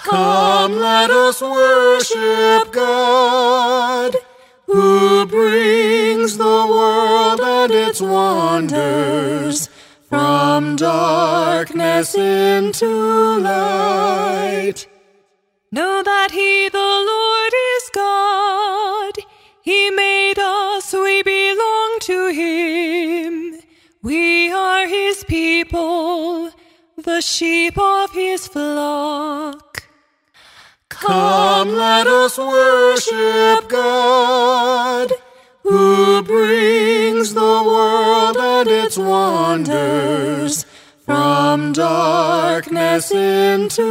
Come, 0.03 0.79
let 0.79 1.09
us 1.11 1.41
worship 1.41 2.73
God, 2.73 4.15
who 4.65 5.25
brings 5.25 6.37
the 6.37 6.43
world 6.43 7.39
and 7.39 7.71
its 7.71 8.01
wonders 8.01 9.69
from 10.09 10.75
darkness 10.75 12.15
into 12.15 12.85
light. 13.39 14.87
Know 15.71 16.03
that 16.03 16.31
He, 16.31 16.67
the 16.67 16.77
Lord, 16.77 17.53
is 17.77 17.89
God. 17.95 19.17
He 19.61 19.89
made 19.89 20.37
us, 20.37 20.91
we 20.91 21.23
belong 21.23 21.97
to 22.01 22.27
Him. 22.27 23.61
We 24.01 24.51
are 24.51 24.85
His 24.85 25.23
people, 25.23 26.51
the 26.97 27.21
sheep 27.21 27.77
of 27.79 28.11
His 28.11 28.47
flock. 28.49 29.72
Come, 31.05 31.75
let 31.75 32.07
us 32.07 32.37
worship 32.37 33.67
God, 33.67 35.11
who 35.63 36.23
brings 36.23 37.33
the 37.33 37.41
world 37.41 38.37
and 38.37 38.69
its 38.69 38.97
wonders 38.97 40.65
from 41.05 41.73
darkness 41.73 43.11
into 43.11 43.83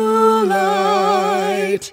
light. 0.47 1.93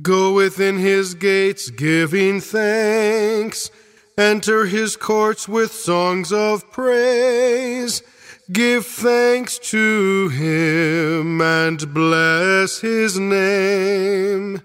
Go 0.00 0.34
within 0.34 0.78
his 0.78 1.14
gates, 1.14 1.70
giving 1.70 2.40
thanks. 2.40 3.72
Enter 4.16 4.66
his 4.66 4.94
courts 4.94 5.48
with 5.48 5.72
songs 5.72 6.32
of 6.32 6.70
praise. 6.70 8.04
Give 8.52 8.84
thanks 8.84 9.58
to 9.70 10.28
him 10.28 11.40
and 11.40 11.94
bless 11.94 12.80
his 12.80 13.18
name. 13.18 14.60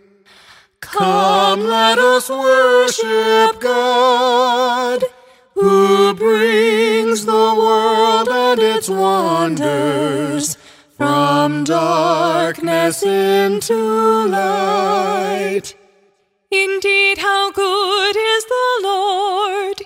Come, 0.82 1.62
let 1.62 1.98
us 1.98 2.30
worship 2.30 3.62
God, 3.62 5.06
who 5.54 6.14
brings 6.16 7.26
the 7.26 7.32
world 7.32 8.28
and 8.28 8.60
its 8.60 8.90
wonders 8.90 10.58
from 10.98 11.64
darkness 11.64 13.04
into 13.04 13.76
light. 14.28 15.76
Indeed, 16.52 17.20
how 17.20 17.52
good 17.52 18.16
is 18.18 18.46
the 18.46 18.80
Lord, 18.84 19.77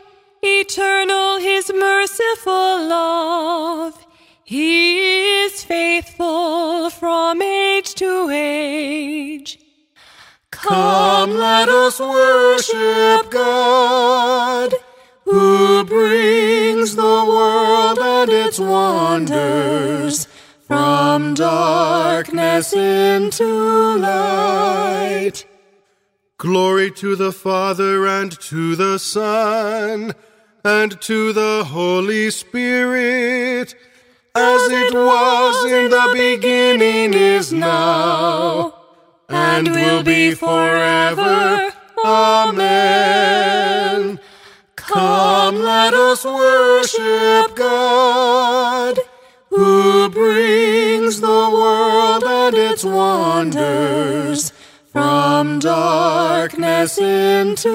eternal 0.61 1.39
his 1.39 1.71
merciful 1.73 2.87
love. 2.87 4.05
He 4.43 5.43
is 5.43 5.63
faithful 5.63 6.91
from 6.91 7.41
age 7.41 7.95
to 7.95 8.29
age. 8.31 9.59
Come, 10.51 11.31
let 11.31 11.67
us 11.67 11.99
worship 11.99 13.31
God, 13.31 14.75
who 15.25 15.83
brings 15.85 16.95
the 16.95 17.25
world 17.33 17.97
and 17.97 18.29
its 18.29 18.59
wonders 18.59 20.27
from 20.67 21.33
darkness 21.33 22.73
into 22.73 23.97
light. 23.97 25.45
Glory 26.37 26.91
to 26.91 27.15
the 27.15 27.31
Father 27.31 28.05
and 28.05 28.31
to 28.41 28.75
the 28.75 28.99
Son 28.99 30.13
and 30.63 30.99
to 31.01 31.33
the 31.33 31.63
Holy 31.63 32.29
Spirit, 32.29 33.73
as 34.35 34.61
it 34.69 34.93
was 34.93 35.71
in 35.71 35.89
the 35.89 36.09
beginning, 36.13 37.13
is 37.13 37.51
now, 37.51 38.75
and 39.27 39.69
will 39.69 40.03
be 40.03 40.35
forever. 40.35 41.71
Amen. 42.05 44.19
Come, 44.75 45.61
let 45.61 45.93
us 45.93 46.25
worship 46.25 47.55
God, 47.55 48.99
who 49.49 50.09
brings 50.09 51.21
the 51.21 51.27
world 51.27 52.23
and 52.23 52.55
its 52.55 52.83
wonders 52.83 54.50
from 54.91 55.59
darkness 55.59 56.97
into 56.97 57.71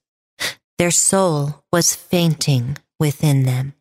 Their 0.77 0.91
soul 0.91 1.63
was 1.71 1.95
fainting 1.95 2.77
within 2.99 3.43
them. 3.43 3.71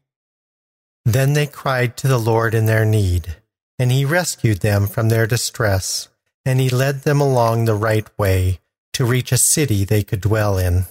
Then 1.04 1.32
they 1.32 1.48
cried 1.48 1.96
to 1.96 2.06
the 2.06 2.20
Lord 2.32 2.54
in 2.54 2.66
their 2.66 2.84
need, 2.84 3.38
and 3.76 3.90
he 3.90 4.04
rescued 4.04 4.60
them 4.60 4.86
from 4.86 5.08
their 5.08 5.26
distress, 5.26 6.08
and 6.44 6.60
he 6.60 6.70
led 6.70 7.02
them 7.02 7.20
along 7.20 7.64
the 7.64 7.74
right 7.74 8.06
way 8.16 8.60
to 8.92 9.04
reach 9.04 9.32
a 9.32 9.36
city 9.36 9.84
they 9.84 10.04
could 10.04 10.20
dwell 10.20 10.58
in. 10.58 10.86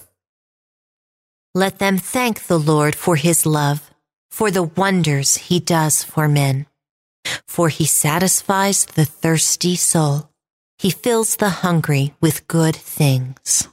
Let 1.58 1.80
them 1.80 1.98
thank 1.98 2.46
the 2.46 2.56
Lord 2.56 2.94
for 2.94 3.16
his 3.16 3.44
love, 3.44 3.90
for 4.30 4.48
the 4.48 4.62
wonders 4.62 5.36
he 5.50 5.58
does 5.58 6.04
for 6.04 6.28
men. 6.28 6.66
For 7.48 7.68
he 7.68 7.84
satisfies 7.84 8.84
the 8.84 9.04
thirsty 9.04 9.74
soul. 9.74 10.30
He 10.78 10.90
fills 10.90 11.34
the 11.34 11.66
hungry 11.66 12.14
with 12.20 12.46
good 12.46 12.76
things. 12.76 13.66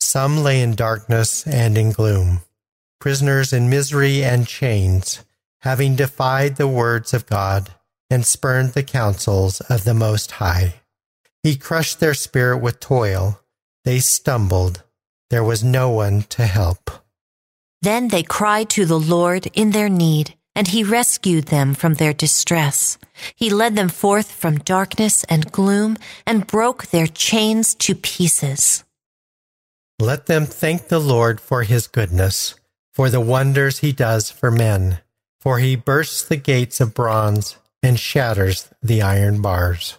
Some 0.00 0.38
lay 0.38 0.60
in 0.60 0.74
darkness 0.74 1.46
and 1.46 1.78
in 1.78 1.92
gloom, 1.92 2.40
prisoners 3.00 3.52
in 3.52 3.70
misery 3.70 4.24
and 4.24 4.44
chains, 4.44 5.24
having 5.60 5.94
defied 5.94 6.56
the 6.56 6.66
words 6.66 7.14
of 7.14 7.26
God 7.26 7.72
and 8.10 8.26
spurned 8.26 8.72
the 8.72 8.82
counsels 8.82 9.60
of 9.70 9.84
the 9.84 9.94
Most 9.94 10.32
High. 10.42 10.74
He 11.44 11.54
crushed 11.54 12.00
their 12.00 12.14
spirit 12.14 12.58
with 12.58 12.80
toil. 12.80 13.40
They 13.84 14.00
stumbled. 14.00 14.82
There 15.30 15.44
was 15.44 15.62
no 15.62 15.90
one 15.90 16.22
to 16.30 16.46
help. 16.46 16.90
Then 17.82 18.08
they 18.08 18.22
cried 18.22 18.70
to 18.70 18.86
the 18.86 18.98
Lord 18.98 19.46
in 19.54 19.70
their 19.70 19.88
need, 19.88 20.34
and 20.54 20.68
he 20.68 20.82
rescued 20.82 21.44
them 21.44 21.74
from 21.74 21.94
their 21.94 22.12
distress. 22.12 22.98
He 23.36 23.50
led 23.50 23.76
them 23.76 23.88
forth 23.88 24.32
from 24.32 24.58
darkness 24.58 25.24
and 25.24 25.52
gloom 25.52 25.96
and 26.26 26.46
broke 26.46 26.86
their 26.86 27.06
chains 27.06 27.74
to 27.76 27.94
pieces. 27.94 28.84
Let 30.00 30.26
them 30.26 30.46
thank 30.46 30.88
the 30.88 30.98
Lord 30.98 31.40
for 31.40 31.62
his 31.62 31.86
goodness, 31.86 32.54
for 32.92 33.10
the 33.10 33.20
wonders 33.20 33.78
he 33.78 33.92
does 33.92 34.30
for 34.30 34.50
men, 34.50 35.00
for 35.40 35.58
he 35.58 35.76
bursts 35.76 36.24
the 36.24 36.36
gates 36.36 36.80
of 36.80 36.94
bronze 36.94 37.56
and 37.82 37.98
shatters 37.98 38.68
the 38.82 39.02
iron 39.02 39.42
bars. 39.42 39.98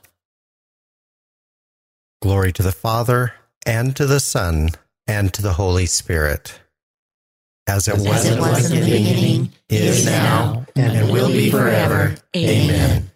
Glory 2.21 2.51
to 2.53 2.63
the 2.63 2.71
Father, 2.71 3.33
and 3.65 3.95
to 3.95 4.05
the 4.05 4.19
Son, 4.19 4.71
and 5.09 5.33
to 5.33 5.41
the 5.41 5.53
Holy 5.53 5.87
Spirit. 5.87 6.61
As 7.67 7.87
it 7.87 7.97
was, 7.97 8.07
As 8.07 8.25
it 8.25 8.39
was 8.39 8.71
in 8.71 8.79
the 8.79 8.85
beginning, 8.85 9.53
is 9.67 10.05
now, 10.05 10.65
and 10.75 11.11
will 11.11 11.27
be 11.27 11.49
forever. 11.49 12.15
Amen. 12.35 13.09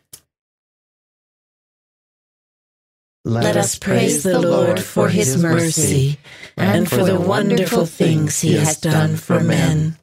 Let 3.25 3.55
us 3.55 3.77
praise 3.79 4.23
the 4.23 4.41
Lord 4.41 4.81
for 4.81 5.07
his 5.09 5.41
mercy 5.41 6.19
and 6.57 6.89
for 6.89 7.03
the 7.03 7.19
wonderful 7.19 7.85
things 7.85 8.41
he 8.41 8.55
has 8.55 8.77
done 8.77 9.15
for 9.15 9.39
men. 9.39 9.97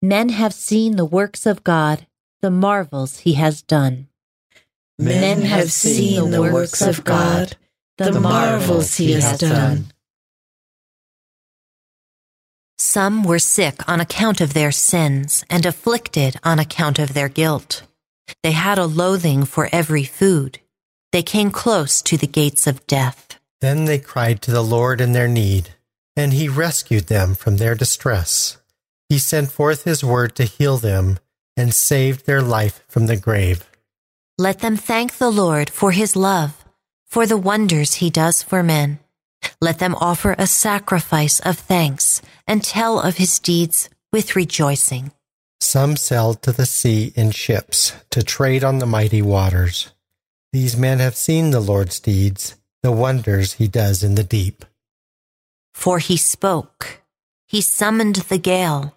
Men 0.00 0.30
have 0.30 0.54
seen 0.54 0.96
the 0.96 1.04
works 1.04 1.44
of 1.44 1.64
God, 1.64 2.06
the 2.40 2.50
marvels 2.50 3.18
he 3.18 3.34
has 3.34 3.62
done. 3.62 4.08
Men 4.98 5.42
have 5.42 5.70
seen 5.70 6.30
the 6.30 6.42
works 6.42 6.80
of 6.80 7.04
God, 7.04 7.56
the 7.98 8.20
marvels 8.20 8.96
he 8.96 9.12
has 9.12 9.38
done. 9.38 9.86
Some 12.78 13.24
were 13.24 13.38
sick 13.38 13.88
on 13.88 14.00
account 14.00 14.40
of 14.40 14.54
their 14.54 14.72
sins 14.72 15.44
and 15.48 15.64
afflicted 15.64 16.36
on 16.44 16.58
account 16.58 16.98
of 16.98 17.14
their 17.14 17.28
guilt. 17.28 17.82
They 18.42 18.52
had 18.52 18.78
a 18.78 18.86
loathing 18.86 19.44
for 19.44 19.68
every 19.72 20.04
food. 20.04 20.60
They 21.12 21.22
came 21.22 21.50
close 21.50 22.02
to 22.02 22.16
the 22.16 22.26
gates 22.26 22.66
of 22.66 22.86
death. 22.86 23.38
Then 23.60 23.86
they 23.86 23.98
cried 23.98 24.42
to 24.42 24.50
the 24.50 24.62
Lord 24.62 25.00
in 25.00 25.12
their 25.12 25.28
need, 25.28 25.70
and 26.16 26.32
he 26.32 26.48
rescued 26.48 27.06
them 27.06 27.34
from 27.34 27.56
their 27.56 27.74
distress. 27.74 28.58
He 29.08 29.18
sent 29.18 29.50
forth 29.50 29.84
his 29.84 30.04
word 30.04 30.34
to 30.36 30.44
heal 30.44 30.76
them 30.76 31.18
and 31.56 31.72
saved 31.72 32.26
their 32.26 32.42
life 32.42 32.84
from 32.88 33.06
the 33.06 33.16
grave. 33.16 33.64
Let 34.36 34.58
them 34.58 34.76
thank 34.76 35.16
the 35.16 35.30
Lord 35.30 35.70
for 35.70 35.92
his 35.92 36.14
love, 36.14 36.65
for 37.06 37.26
the 37.26 37.36
wonders 37.36 37.94
he 37.94 38.10
does 38.10 38.42
for 38.42 38.62
men. 38.62 38.98
Let 39.60 39.78
them 39.78 39.94
offer 39.94 40.34
a 40.38 40.46
sacrifice 40.46 41.40
of 41.40 41.58
thanks 41.58 42.20
and 42.46 42.62
tell 42.62 43.00
of 43.00 43.16
his 43.16 43.38
deeds 43.38 43.88
with 44.12 44.36
rejoicing. 44.36 45.12
Some 45.60 45.96
sailed 45.96 46.42
to 46.42 46.52
the 46.52 46.66
sea 46.66 47.12
in 47.14 47.30
ships 47.30 47.92
to 48.10 48.22
trade 48.22 48.62
on 48.62 48.78
the 48.78 48.86
mighty 48.86 49.22
waters. 49.22 49.92
These 50.52 50.76
men 50.76 50.98
have 50.98 51.16
seen 51.16 51.50
the 51.50 51.60
Lord's 51.60 52.00
deeds, 52.00 52.56
the 52.82 52.92
wonders 52.92 53.54
he 53.54 53.68
does 53.68 54.02
in 54.02 54.14
the 54.14 54.24
deep. 54.24 54.64
For 55.74 55.98
he 55.98 56.16
spoke, 56.16 57.02
he 57.46 57.60
summoned 57.60 58.16
the 58.16 58.38
gale, 58.38 58.94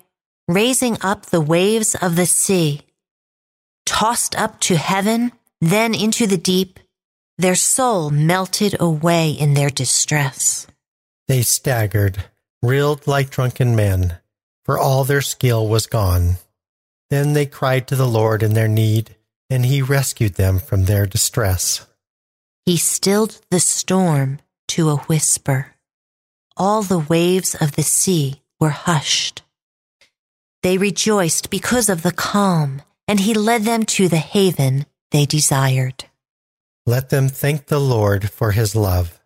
raising 0.47 0.97
up 1.01 1.27
the 1.27 1.41
waves 1.41 1.95
of 1.95 2.15
the 2.15 2.25
sea. 2.25 2.81
Tossed 3.85 4.35
up 4.35 4.59
to 4.61 4.77
heaven, 4.77 5.31
then 5.61 5.93
into 5.93 6.27
the 6.27 6.37
deep, 6.37 6.79
their 7.39 7.55
soul 7.55 8.09
melted 8.09 8.75
away 8.81 9.31
in 9.31 9.53
their 9.53 9.69
distress. 9.69 10.67
They 11.29 11.41
staggered, 11.41 12.25
reeled 12.61 13.07
like 13.07 13.29
drunken 13.29 13.77
men, 13.77 14.17
for 14.65 14.77
all 14.77 15.05
their 15.05 15.21
skill 15.21 15.65
was 15.65 15.87
gone. 15.87 16.35
Then 17.09 17.31
they 17.31 17.45
cried 17.45 17.87
to 17.87 17.95
the 17.95 18.07
Lord 18.07 18.43
in 18.43 18.55
their 18.55 18.67
need, 18.67 19.15
and 19.49 19.65
he 19.65 19.81
rescued 19.81 20.35
them 20.35 20.59
from 20.59 20.83
their 20.83 21.05
distress. 21.05 21.87
He 22.65 22.75
stilled 22.75 23.39
the 23.49 23.61
storm 23.61 24.39
to 24.67 24.89
a 24.89 24.97
whisper. 24.97 25.75
All 26.57 26.83
the 26.83 26.99
waves 26.99 27.55
of 27.55 27.71
the 27.77 27.83
sea 27.83 28.41
were 28.59 28.69
hushed. 28.69 29.43
They 30.61 30.77
rejoiced 30.77 31.49
because 31.49 31.87
of 31.87 32.01
the 32.01 32.11
calm, 32.11 32.81
and 33.07 33.21
he 33.21 33.33
led 33.33 33.63
them 33.63 33.85
to 33.95 34.09
the 34.09 34.17
haven 34.17 34.85
they 35.11 35.25
desired. 35.25 36.08
Let 36.85 37.09
them 37.09 37.27
thank 37.27 37.67
the 37.67 37.79
Lord 37.79 38.29
for 38.29 38.51
his 38.51 38.75
love, 38.75 39.19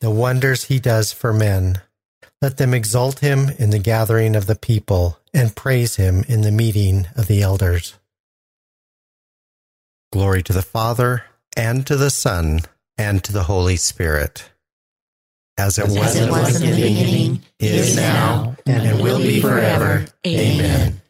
the 0.00 0.10
wonders 0.10 0.64
he 0.64 0.78
does 0.78 1.12
for 1.12 1.32
men. 1.32 1.82
Let 2.40 2.56
them 2.56 2.72
exalt 2.72 3.18
him 3.18 3.50
in 3.58 3.70
the 3.70 3.78
gathering 3.78 4.34
of 4.34 4.46
the 4.46 4.54
people 4.56 5.18
and 5.34 5.54
praise 5.54 5.96
him 5.96 6.24
in 6.28 6.40
the 6.40 6.50
meeting 6.50 7.06
of 7.16 7.26
the 7.26 7.42
elders. 7.42 7.94
Glory 10.12 10.42
to 10.42 10.52
the 10.52 10.62
Father, 10.62 11.24
and 11.56 11.86
to 11.86 11.96
the 11.96 12.10
Son, 12.10 12.60
and 12.98 13.22
to 13.22 13.32
the 13.32 13.44
Holy 13.44 13.76
Spirit. 13.76 14.50
As 15.58 15.78
it, 15.78 15.84
As 15.84 15.98
was, 15.98 16.16
it 16.16 16.30
was 16.30 16.60
in 16.60 16.70
the 16.70 16.76
beginning, 16.76 17.42
is 17.58 17.90
is 17.90 17.96
now, 17.96 18.56
and, 18.66 18.86
and 18.86 19.02
will 19.02 19.18
be 19.18 19.40
forever. 19.40 20.06
Amen. 20.26 21.00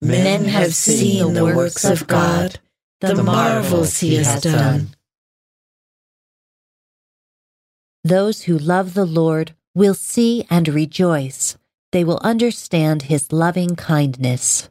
Men 0.00 0.44
have 0.46 0.74
seen 0.74 1.34
the 1.34 1.44
works 1.44 1.84
of 1.84 2.06
God, 2.06 2.58
the 3.00 3.22
marvels 3.22 3.98
he 4.00 4.16
has 4.16 4.40
done. 4.42 4.88
Those 8.02 8.42
who 8.42 8.56
love 8.56 8.94
the 8.94 9.04
Lord 9.04 9.54
will 9.74 9.94
see 9.94 10.46
and 10.48 10.68
rejoice. 10.68 11.56
They 11.92 12.04
will 12.04 12.20
understand 12.22 13.02
his 13.02 13.32
loving 13.32 13.76
kindness. 13.76 14.68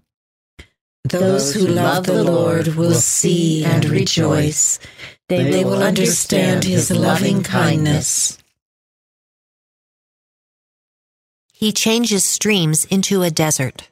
Those 1.04 1.54
who 1.54 1.68
love 1.68 2.08
the 2.08 2.24
Lord 2.24 2.70
will 2.70 2.96
see 2.96 3.64
and 3.64 3.86
rejoice. 3.86 4.80
They, 5.30 5.52
they 5.52 5.64
will 5.64 5.84
understand 5.84 6.64
his 6.64 6.90
loving 6.90 7.44
kindness. 7.44 8.38
He 11.54 11.72
changes 11.72 12.26
streams 12.26 12.86
into 12.86 13.22
a 13.22 13.30
desert, 13.30 13.90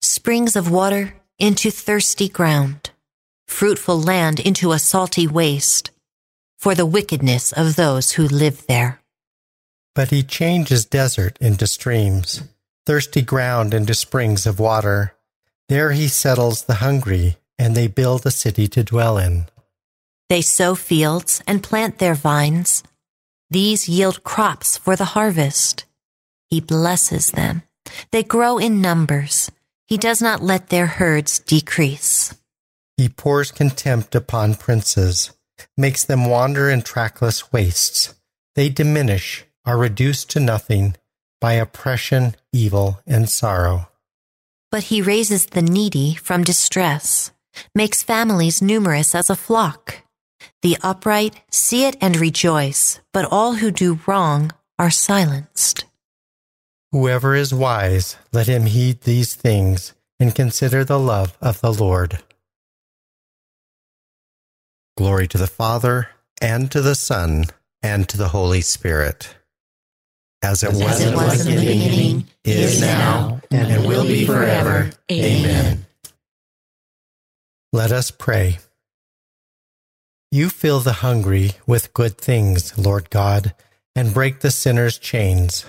springs 0.00 0.56
of 0.56 0.70
water 0.70 1.14
into 1.38 1.70
thirsty 1.70 2.28
ground, 2.28 2.90
fruitful 3.46 4.00
land 4.00 4.40
into 4.40 4.72
a 4.72 4.78
salty 4.78 5.26
waste, 5.26 5.90
for 6.58 6.74
the 6.74 6.86
wickedness 6.86 7.52
of 7.52 7.76
those 7.76 8.12
who 8.12 8.26
live 8.26 8.66
there. 8.66 9.00
But 9.94 10.10
he 10.10 10.22
changes 10.22 10.84
desert 10.84 11.38
into 11.40 11.66
streams, 11.66 12.42
thirsty 12.86 13.22
ground 13.22 13.74
into 13.74 13.94
springs 13.94 14.46
of 14.46 14.58
water. 14.58 15.14
There 15.68 15.92
he 15.92 16.08
settles 16.08 16.64
the 16.64 16.74
hungry, 16.74 17.36
and 17.58 17.74
they 17.74 17.86
build 17.86 18.26
a 18.26 18.30
city 18.30 18.66
to 18.68 18.82
dwell 18.82 19.18
in. 19.18 19.46
They 20.28 20.40
sow 20.40 20.74
fields 20.74 21.42
and 21.46 21.62
plant 21.62 21.98
their 21.98 22.14
vines. 22.14 22.82
These 23.50 23.88
yield 23.88 24.24
crops 24.24 24.76
for 24.78 24.96
the 24.96 25.12
harvest. 25.16 25.84
He 26.48 26.60
blesses 26.60 27.30
them. 27.30 27.62
They 28.10 28.22
grow 28.22 28.58
in 28.58 28.80
numbers. 28.80 29.50
He 29.86 29.98
does 29.98 30.22
not 30.22 30.42
let 30.42 30.70
their 30.70 30.86
herds 30.86 31.38
decrease. 31.40 32.34
He 32.96 33.08
pours 33.08 33.50
contempt 33.50 34.14
upon 34.14 34.54
princes, 34.54 35.32
makes 35.76 36.04
them 36.04 36.26
wander 36.26 36.70
in 36.70 36.82
trackless 36.82 37.52
wastes. 37.52 38.14
They 38.54 38.68
diminish, 38.68 39.44
are 39.64 39.76
reduced 39.76 40.30
to 40.30 40.40
nothing 40.40 40.96
by 41.40 41.54
oppression, 41.54 42.36
evil, 42.52 43.00
and 43.06 43.28
sorrow. 43.28 43.88
But 44.70 44.84
he 44.84 45.02
raises 45.02 45.46
the 45.46 45.62
needy 45.62 46.14
from 46.14 46.44
distress, 46.44 47.32
makes 47.74 48.02
families 48.02 48.62
numerous 48.62 49.14
as 49.14 49.30
a 49.30 49.36
flock. 49.36 50.02
The 50.62 50.76
upright 50.82 51.40
see 51.50 51.84
it 51.84 51.96
and 52.00 52.16
rejoice, 52.16 53.00
but 53.12 53.28
all 53.30 53.54
who 53.54 53.70
do 53.70 54.00
wrong 54.06 54.52
are 54.78 54.90
silenced. 54.90 55.84
Whoever 56.92 57.34
is 57.34 57.52
wise, 57.52 58.16
let 58.32 58.46
him 58.46 58.66
heed 58.66 59.02
these 59.02 59.34
things 59.34 59.94
and 60.20 60.34
consider 60.34 60.84
the 60.84 60.98
love 60.98 61.36
of 61.40 61.60
the 61.60 61.72
Lord. 61.72 62.22
Glory 64.96 65.26
to 65.28 65.38
the 65.38 65.46
Father, 65.46 66.08
and 66.40 66.70
to 66.70 66.80
the 66.80 66.94
Son, 66.94 67.46
and 67.82 68.08
to 68.08 68.16
the 68.16 68.28
Holy 68.28 68.60
Spirit. 68.60 69.34
As 70.42 70.62
it 70.62 70.68
was, 70.68 70.82
As 70.82 71.00
it 71.00 71.14
was 71.14 71.46
in 71.46 71.56
the 71.56 71.60
beginning, 71.60 72.28
is 72.44 72.80
now, 72.80 73.40
and 73.50 73.86
will 73.86 74.06
be 74.06 74.24
forever. 74.24 74.90
Amen. 75.10 75.86
Let 77.72 77.90
us 77.90 78.12
pray. 78.12 78.58
You 80.30 80.48
fill 80.48 80.80
the 80.80 80.94
hungry 80.94 81.52
with 81.66 81.92
good 81.92 82.16
things, 82.18 82.78
Lord 82.78 83.10
God, 83.10 83.54
and 83.96 84.14
break 84.14 84.40
the 84.40 84.50
sinner's 84.50 84.98
chains. 84.98 85.64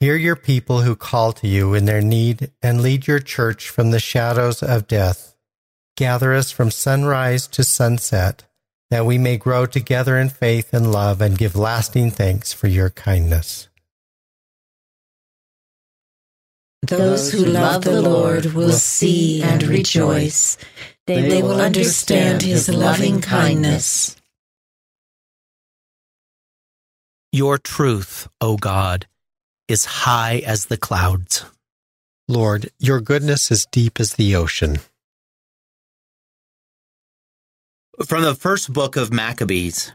Hear 0.00 0.16
your 0.16 0.36
people 0.36 0.82
who 0.82 0.96
call 0.96 1.32
to 1.34 1.46
you 1.46 1.74
in 1.74 1.84
their 1.84 2.02
need 2.02 2.52
and 2.62 2.80
lead 2.80 3.06
your 3.06 3.20
church 3.20 3.68
from 3.68 3.90
the 3.90 4.00
shadows 4.00 4.62
of 4.62 4.86
death. 4.86 5.35
Gather 5.96 6.34
us 6.34 6.50
from 6.50 6.70
sunrise 6.70 7.46
to 7.48 7.64
sunset, 7.64 8.44
that 8.90 9.06
we 9.06 9.16
may 9.16 9.38
grow 9.38 9.64
together 9.64 10.18
in 10.18 10.28
faith 10.28 10.74
and 10.74 10.92
love 10.92 11.22
and 11.22 11.38
give 11.38 11.56
lasting 11.56 12.10
thanks 12.10 12.52
for 12.52 12.68
your 12.68 12.90
kindness. 12.90 13.68
Those 16.82 17.32
who 17.32 17.46
love 17.46 17.82
the 17.82 18.02
Lord 18.02 18.52
will 18.52 18.72
see 18.72 19.42
and 19.42 19.62
rejoice. 19.62 20.58
They, 21.06 21.28
they 21.28 21.42
will 21.42 21.60
understand 21.60 22.42
his 22.42 22.68
loving 22.68 23.22
kindness. 23.22 24.16
Your 27.32 27.56
truth, 27.56 28.28
O 28.40 28.56
God, 28.56 29.06
is 29.66 29.84
high 29.84 30.42
as 30.46 30.66
the 30.66 30.76
clouds. 30.76 31.44
Lord, 32.28 32.70
your 32.78 33.00
goodness 33.00 33.50
is 33.50 33.66
deep 33.72 33.98
as 33.98 34.14
the 34.14 34.36
ocean. 34.36 34.78
From 38.04 38.24
the 38.24 38.34
first 38.34 38.74
book 38.74 38.96
of 38.96 39.10
Maccabees. 39.10 39.92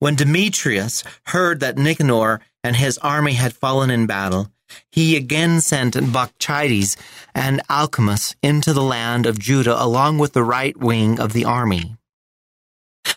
When 0.00 0.16
Demetrius 0.16 1.04
heard 1.26 1.60
that 1.60 1.78
Nicanor 1.78 2.40
and 2.64 2.74
his 2.74 2.98
army 2.98 3.34
had 3.34 3.52
fallen 3.52 3.90
in 3.90 4.06
battle, 4.06 4.50
he 4.90 5.14
again 5.14 5.60
sent 5.60 5.94
Bacchides 5.94 6.96
and 7.32 7.62
Alcimus 7.70 8.34
into 8.42 8.72
the 8.72 8.82
land 8.82 9.26
of 9.26 9.38
Judah 9.38 9.80
along 9.80 10.18
with 10.18 10.32
the 10.32 10.42
right 10.42 10.76
wing 10.76 11.20
of 11.20 11.32
the 11.32 11.44
army. 11.44 11.96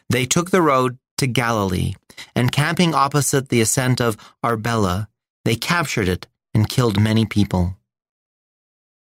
They 0.08 0.28
took 0.28 0.52
the 0.52 0.62
road 0.62 1.00
to 1.18 1.26
Galilee, 1.26 1.96
and 2.36 2.52
camping 2.52 2.94
opposite 2.94 3.50
the 3.50 3.62
ascent 3.62 4.00
of 4.00 4.18
Arbela, 4.44 5.08
they 5.46 5.56
captured 5.56 6.08
it 6.08 6.28
and 6.54 6.70
killed 6.70 7.02
many 7.02 7.26
people. 7.26 7.76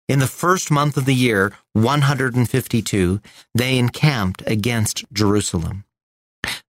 In 0.08 0.20
the 0.20 0.28
first 0.28 0.70
month 0.70 0.98
of 0.98 1.06
the 1.06 1.16
year, 1.16 1.54
152, 1.74 3.22
they 3.56 3.78
encamped 3.78 4.44
against 4.46 5.04
Jerusalem. 5.12 5.84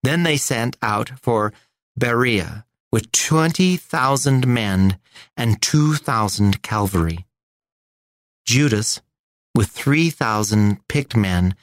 Then 0.02 0.22
they 0.22 0.38
sent 0.38 0.76
out 0.80 1.10
for 1.20 1.52
Berea 1.98 2.64
with 2.90 3.12
20,000 3.12 4.46
men 4.46 4.98
and 5.36 5.60
2,000 5.60 6.62
cavalry. 6.62 7.26
Judas, 8.46 9.02
with 9.54 9.68
3,000 9.68 10.86
picked 10.88 11.14
men, 11.14 11.54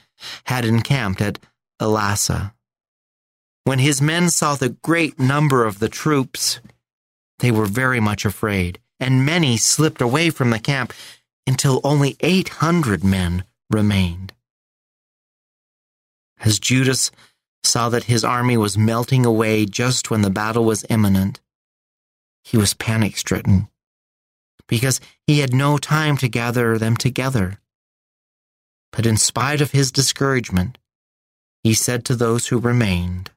had 0.45 0.65
encamped 0.65 1.21
at 1.21 1.39
Elasa. 1.81 2.53
When 3.63 3.79
his 3.79 4.01
men 4.01 4.29
saw 4.29 4.55
the 4.55 4.69
great 4.69 5.19
number 5.19 5.65
of 5.65 5.79
the 5.79 5.89
troops, 5.89 6.59
they 7.39 7.49
were 7.49 7.65
very 7.65 7.99
much 7.99 8.25
afraid, 8.25 8.79
and 8.99 9.25
many 9.25 9.57
slipped 9.57 10.01
away 10.01 10.29
from 10.29 10.51
the 10.51 10.59
camp 10.59 10.93
until 11.45 11.81
only 11.83 12.15
800 12.19 13.03
men 13.03 13.43
remained. 13.69 14.33
As 16.39 16.59
Judas 16.59 17.11
saw 17.63 17.89
that 17.89 18.05
his 18.05 18.23
army 18.23 18.57
was 18.57 18.77
melting 18.77 19.25
away 19.25 19.65
just 19.65 20.11
when 20.11 20.21
the 20.21 20.29
battle 20.29 20.65
was 20.65 20.85
imminent, 20.89 21.39
he 22.43 22.57
was 22.57 22.73
panic 22.73 23.17
stricken 23.17 23.69
because 24.67 24.99
he 25.27 25.39
had 25.39 25.53
no 25.53 25.77
time 25.77 26.17
to 26.17 26.27
gather 26.27 26.77
them 26.77 26.97
together. 26.97 27.59
But 28.91 29.05
in 29.05 29.17
spite 29.17 29.61
of 29.61 29.71
his 29.71 29.91
discouragement, 29.91 30.77
he 31.63 31.73
said 31.73 32.03
to 32.05 32.15
those 32.15 32.47
who 32.47 32.59
remained, 32.59 33.31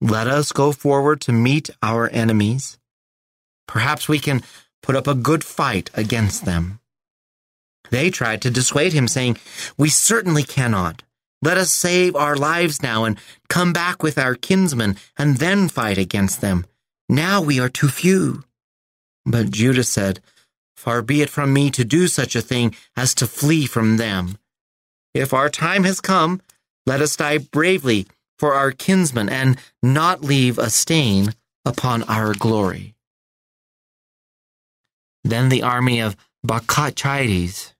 Let 0.00 0.26
us 0.26 0.52
go 0.52 0.72
forward 0.72 1.20
to 1.22 1.32
meet 1.32 1.70
our 1.82 2.08
enemies. 2.10 2.78
Perhaps 3.66 4.08
we 4.08 4.18
can 4.18 4.42
put 4.88 4.96
up 4.96 5.06
a 5.06 5.14
good 5.14 5.44
fight 5.44 5.90
against 5.92 6.46
them. 6.46 6.80
They 7.90 8.08
tried 8.08 8.40
to 8.40 8.50
dissuade 8.50 8.94
him, 8.94 9.06
saying, 9.06 9.36
We 9.76 9.90
certainly 9.90 10.42
cannot. 10.42 11.02
Let 11.42 11.58
us 11.58 11.70
save 11.70 12.16
our 12.16 12.36
lives 12.36 12.82
now 12.82 13.04
and 13.04 13.18
come 13.50 13.74
back 13.74 14.02
with 14.02 14.16
our 14.16 14.34
kinsmen 14.34 14.96
and 15.18 15.36
then 15.36 15.68
fight 15.68 15.98
against 15.98 16.40
them. 16.40 16.64
Now 17.06 17.42
we 17.42 17.60
are 17.60 17.68
too 17.68 17.88
few. 17.88 18.44
But 19.26 19.50
Judah 19.50 19.84
said, 19.84 20.20
Far 20.74 21.02
be 21.02 21.20
it 21.20 21.28
from 21.28 21.52
me 21.52 21.70
to 21.72 21.84
do 21.84 22.08
such 22.08 22.34
a 22.34 22.40
thing 22.40 22.74
as 22.96 23.14
to 23.16 23.26
flee 23.26 23.66
from 23.66 23.98
them. 23.98 24.38
If 25.12 25.34
our 25.34 25.50
time 25.50 25.84
has 25.84 26.00
come, 26.00 26.40
let 26.86 27.02
us 27.02 27.14
die 27.14 27.36
bravely 27.36 28.06
for 28.38 28.54
our 28.54 28.72
kinsmen 28.72 29.28
and 29.28 29.58
not 29.82 30.22
leave 30.22 30.56
a 30.56 30.70
stain 30.70 31.34
upon 31.66 32.04
our 32.04 32.32
glory. 32.32 32.94
Then 35.28 35.50
the 35.50 35.62
army 35.62 36.00
of 36.00 36.16
Bacchides 36.42 37.74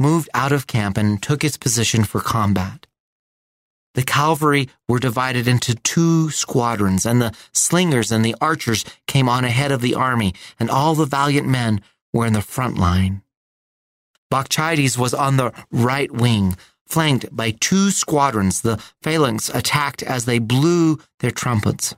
moved 0.00 0.28
out 0.34 0.50
of 0.50 0.66
camp 0.66 0.96
and 0.96 1.22
took 1.22 1.44
its 1.44 1.56
position 1.56 2.02
for 2.02 2.20
combat. 2.20 2.86
The 3.94 4.02
cavalry 4.02 4.68
were 4.88 4.98
divided 4.98 5.46
into 5.46 5.76
two 5.76 6.30
squadrons, 6.30 7.06
and 7.06 7.22
the 7.22 7.32
slingers 7.52 8.10
and 8.10 8.24
the 8.24 8.34
archers 8.40 8.84
came 9.06 9.28
on 9.28 9.44
ahead 9.44 9.70
of 9.70 9.82
the 9.82 9.94
army, 9.94 10.34
and 10.58 10.68
all 10.68 10.96
the 10.96 11.04
valiant 11.06 11.46
men 11.46 11.80
were 12.12 12.26
in 12.26 12.32
the 12.32 12.42
front 12.42 12.76
line. 12.76 13.22
Bacchides 14.28 14.98
was 14.98 15.14
on 15.14 15.36
the 15.36 15.52
right 15.70 16.10
wing, 16.10 16.56
flanked 16.88 17.34
by 17.34 17.52
two 17.52 17.90
squadrons. 17.90 18.62
The 18.62 18.82
phalanx 19.02 19.48
attacked 19.48 20.02
as 20.02 20.24
they 20.24 20.40
blew 20.40 20.98
their 21.20 21.30
trumpets. 21.30 21.94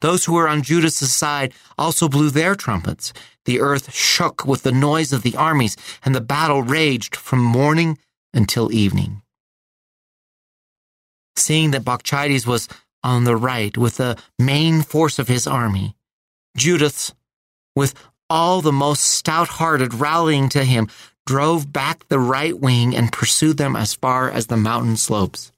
Those 0.00 0.24
who 0.24 0.34
were 0.34 0.48
on 0.48 0.62
Judas's 0.62 1.14
side 1.14 1.52
also 1.78 2.08
blew 2.08 2.30
their 2.30 2.54
trumpets. 2.54 3.12
The 3.44 3.60
earth 3.60 3.94
shook 3.94 4.46
with 4.46 4.62
the 4.62 4.72
noise 4.72 5.12
of 5.12 5.22
the 5.22 5.36
armies, 5.36 5.76
and 6.04 6.14
the 6.14 6.20
battle 6.20 6.62
raged 6.62 7.16
from 7.16 7.40
morning 7.40 7.98
until 8.34 8.72
evening. 8.72 9.22
Seeing 11.36 11.70
that 11.72 11.84
Bacchides 11.84 12.46
was 12.46 12.68
on 13.02 13.24
the 13.24 13.36
right 13.36 13.76
with 13.76 13.98
the 13.98 14.16
main 14.38 14.82
force 14.82 15.18
of 15.18 15.28
his 15.28 15.46
army, 15.46 15.94
Judas, 16.56 17.14
with 17.74 17.94
all 18.28 18.60
the 18.60 18.72
most 18.72 19.04
stout 19.04 19.48
hearted 19.48 19.94
rallying 19.94 20.48
to 20.50 20.64
him, 20.64 20.88
drove 21.26 21.72
back 21.72 22.08
the 22.08 22.18
right 22.18 22.58
wing 22.58 22.96
and 22.96 23.12
pursued 23.12 23.58
them 23.58 23.76
as 23.76 23.94
far 23.94 24.30
as 24.30 24.46
the 24.46 24.56
mountain 24.56 24.96
slopes. 24.96 25.52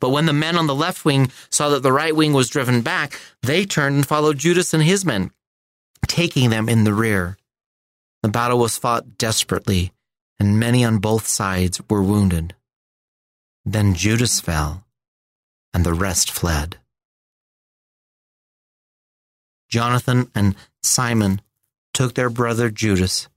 But 0.00 0.10
when 0.10 0.26
the 0.26 0.32
men 0.32 0.56
on 0.56 0.66
the 0.66 0.74
left 0.74 1.04
wing 1.04 1.30
saw 1.50 1.68
that 1.70 1.82
the 1.82 1.92
right 1.92 2.14
wing 2.14 2.32
was 2.32 2.48
driven 2.48 2.82
back, 2.82 3.20
they 3.42 3.64
turned 3.64 3.96
and 3.96 4.06
followed 4.06 4.38
Judas 4.38 4.74
and 4.74 4.82
his 4.82 5.04
men, 5.04 5.30
taking 6.06 6.50
them 6.50 6.68
in 6.68 6.84
the 6.84 6.94
rear. 6.94 7.36
The 8.22 8.28
battle 8.28 8.58
was 8.58 8.78
fought 8.78 9.18
desperately, 9.18 9.92
and 10.38 10.58
many 10.58 10.84
on 10.84 10.98
both 10.98 11.26
sides 11.26 11.80
were 11.88 12.02
wounded. 12.02 12.54
Then 13.64 13.94
Judas 13.94 14.40
fell, 14.40 14.84
and 15.72 15.84
the 15.84 15.94
rest 15.94 16.30
fled. 16.30 16.78
Jonathan 19.68 20.30
and 20.34 20.54
Simon 20.82 21.40
took 21.92 22.14
their 22.14 22.30
brother 22.30 22.70
Judas 22.70 23.28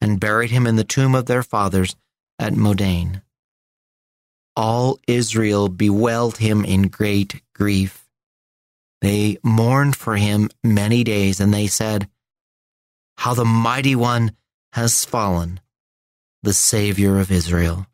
and 0.00 0.20
buried 0.20 0.50
him 0.50 0.66
in 0.66 0.76
the 0.76 0.84
tomb 0.84 1.14
of 1.14 1.26
their 1.26 1.42
fathers 1.42 1.96
at 2.38 2.52
Modein. 2.52 3.22
All 4.54 4.98
Israel 5.06 5.68
bewailed 5.68 6.38
him 6.38 6.64
in 6.64 6.88
great 6.88 7.42
grief. 7.54 8.06
They 9.00 9.38
mourned 9.42 9.96
for 9.96 10.16
him 10.16 10.50
many 10.62 11.02
days, 11.04 11.40
and 11.40 11.52
they 11.52 11.66
said, 11.66 12.08
How 13.16 13.34
the 13.34 13.44
mighty 13.44 13.96
one 13.96 14.36
has 14.72 15.04
fallen, 15.04 15.60
the 16.42 16.52
Savior 16.52 17.18
of 17.18 17.30
Israel. 17.32 17.86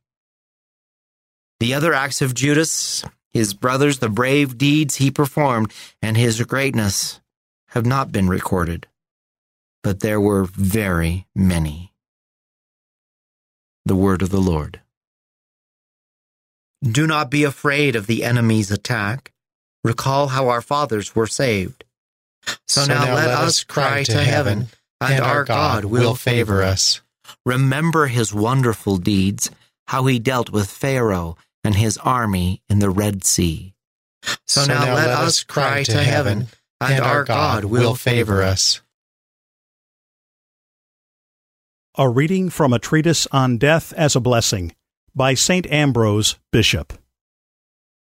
The 1.60 1.74
other 1.74 1.94
acts 1.94 2.22
of 2.22 2.34
Judas, 2.34 3.04
his 3.32 3.54
brothers, 3.54 3.98
the 3.98 4.08
brave 4.08 4.58
deeds 4.58 4.96
he 4.96 5.10
performed, 5.10 5.72
and 6.02 6.16
his 6.16 6.42
greatness 6.42 7.20
have 7.68 7.86
not 7.86 8.12
been 8.12 8.28
recorded, 8.28 8.86
but 9.82 10.00
there 10.00 10.20
were 10.20 10.44
very 10.44 11.26
many. 11.34 11.92
The 13.84 13.96
word 13.96 14.22
of 14.22 14.30
the 14.30 14.40
Lord. 14.40 14.80
Do 16.82 17.06
not 17.06 17.30
be 17.30 17.44
afraid 17.44 17.96
of 17.96 18.06
the 18.06 18.24
enemy's 18.24 18.70
attack. 18.70 19.32
Recall 19.82 20.28
how 20.28 20.48
our 20.48 20.60
fathers 20.60 21.14
were 21.14 21.26
saved. 21.26 21.84
So, 22.66 22.86
now, 22.86 23.14
let 23.14 23.28
us 23.28 23.64
cry 23.64 24.04
to 24.04 24.22
heaven, 24.22 24.68
and 25.00 25.22
our 25.22 25.44
God 25.44 25.84
will 25.84 26.14
favor 26.14 26.62
us. 26.62 27.00
Remember 27.44 28.06
his 28.06 28.32
wonderful 28.32 28.96
deeds, 28.96 29.50
how 29.88 30.06
he 30.06 30.18
dealt 30.18 30.50
with 30.50 30.70
Pharaoh 30.70 31.36
and 31.64 31.74
his 31.74 31.98
army 31.98 32.62
in 32.68 32.78
the 32.78 32.90
Red 32.90 33.24
Sea. 33.24 33.74
So, 34.46 34.64
now, 34.64 34.94
let 34.94 35.08
us 35.08 35.42
cry 35.42 35.82
to 35.84 36.02
heaven, 36.02 36.48
and 36.80 37.02
our 37.02 37.24
God 37.24 37.64
will 37.64 37.94
favor 37.94 38.42
us. 38.42 38.80
A 41.96 42.08
reading 42.08 42.48
from 42.48 42.72
a 42.72 42.78
treatise 42.78 43.26
on 43.32 43.58
death 43.58 43.92
as 43.94 44.14
a 44.14 44.20
blessing 44.20 44.72
by 45.18 45.34
St. 45.34 45.66
Ambrose, 45.70 46.36
Bishop. 46.52 46.94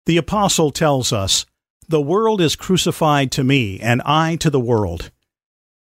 The 0.06 0.18
Apostle 0.18 0.70
tells 0.70 1.12
us, 1.12 1.46
The 1.88 2.00
world 2.00 2.40
is 2.40 2.54
crucified 2.54 3.32
to 3.32 3.42
me, 3.42 3.80
and 3.80 4.00
I 4.04 4.36
to 4.36 4.50
the 4.50 4.60
world. 4.60 5.10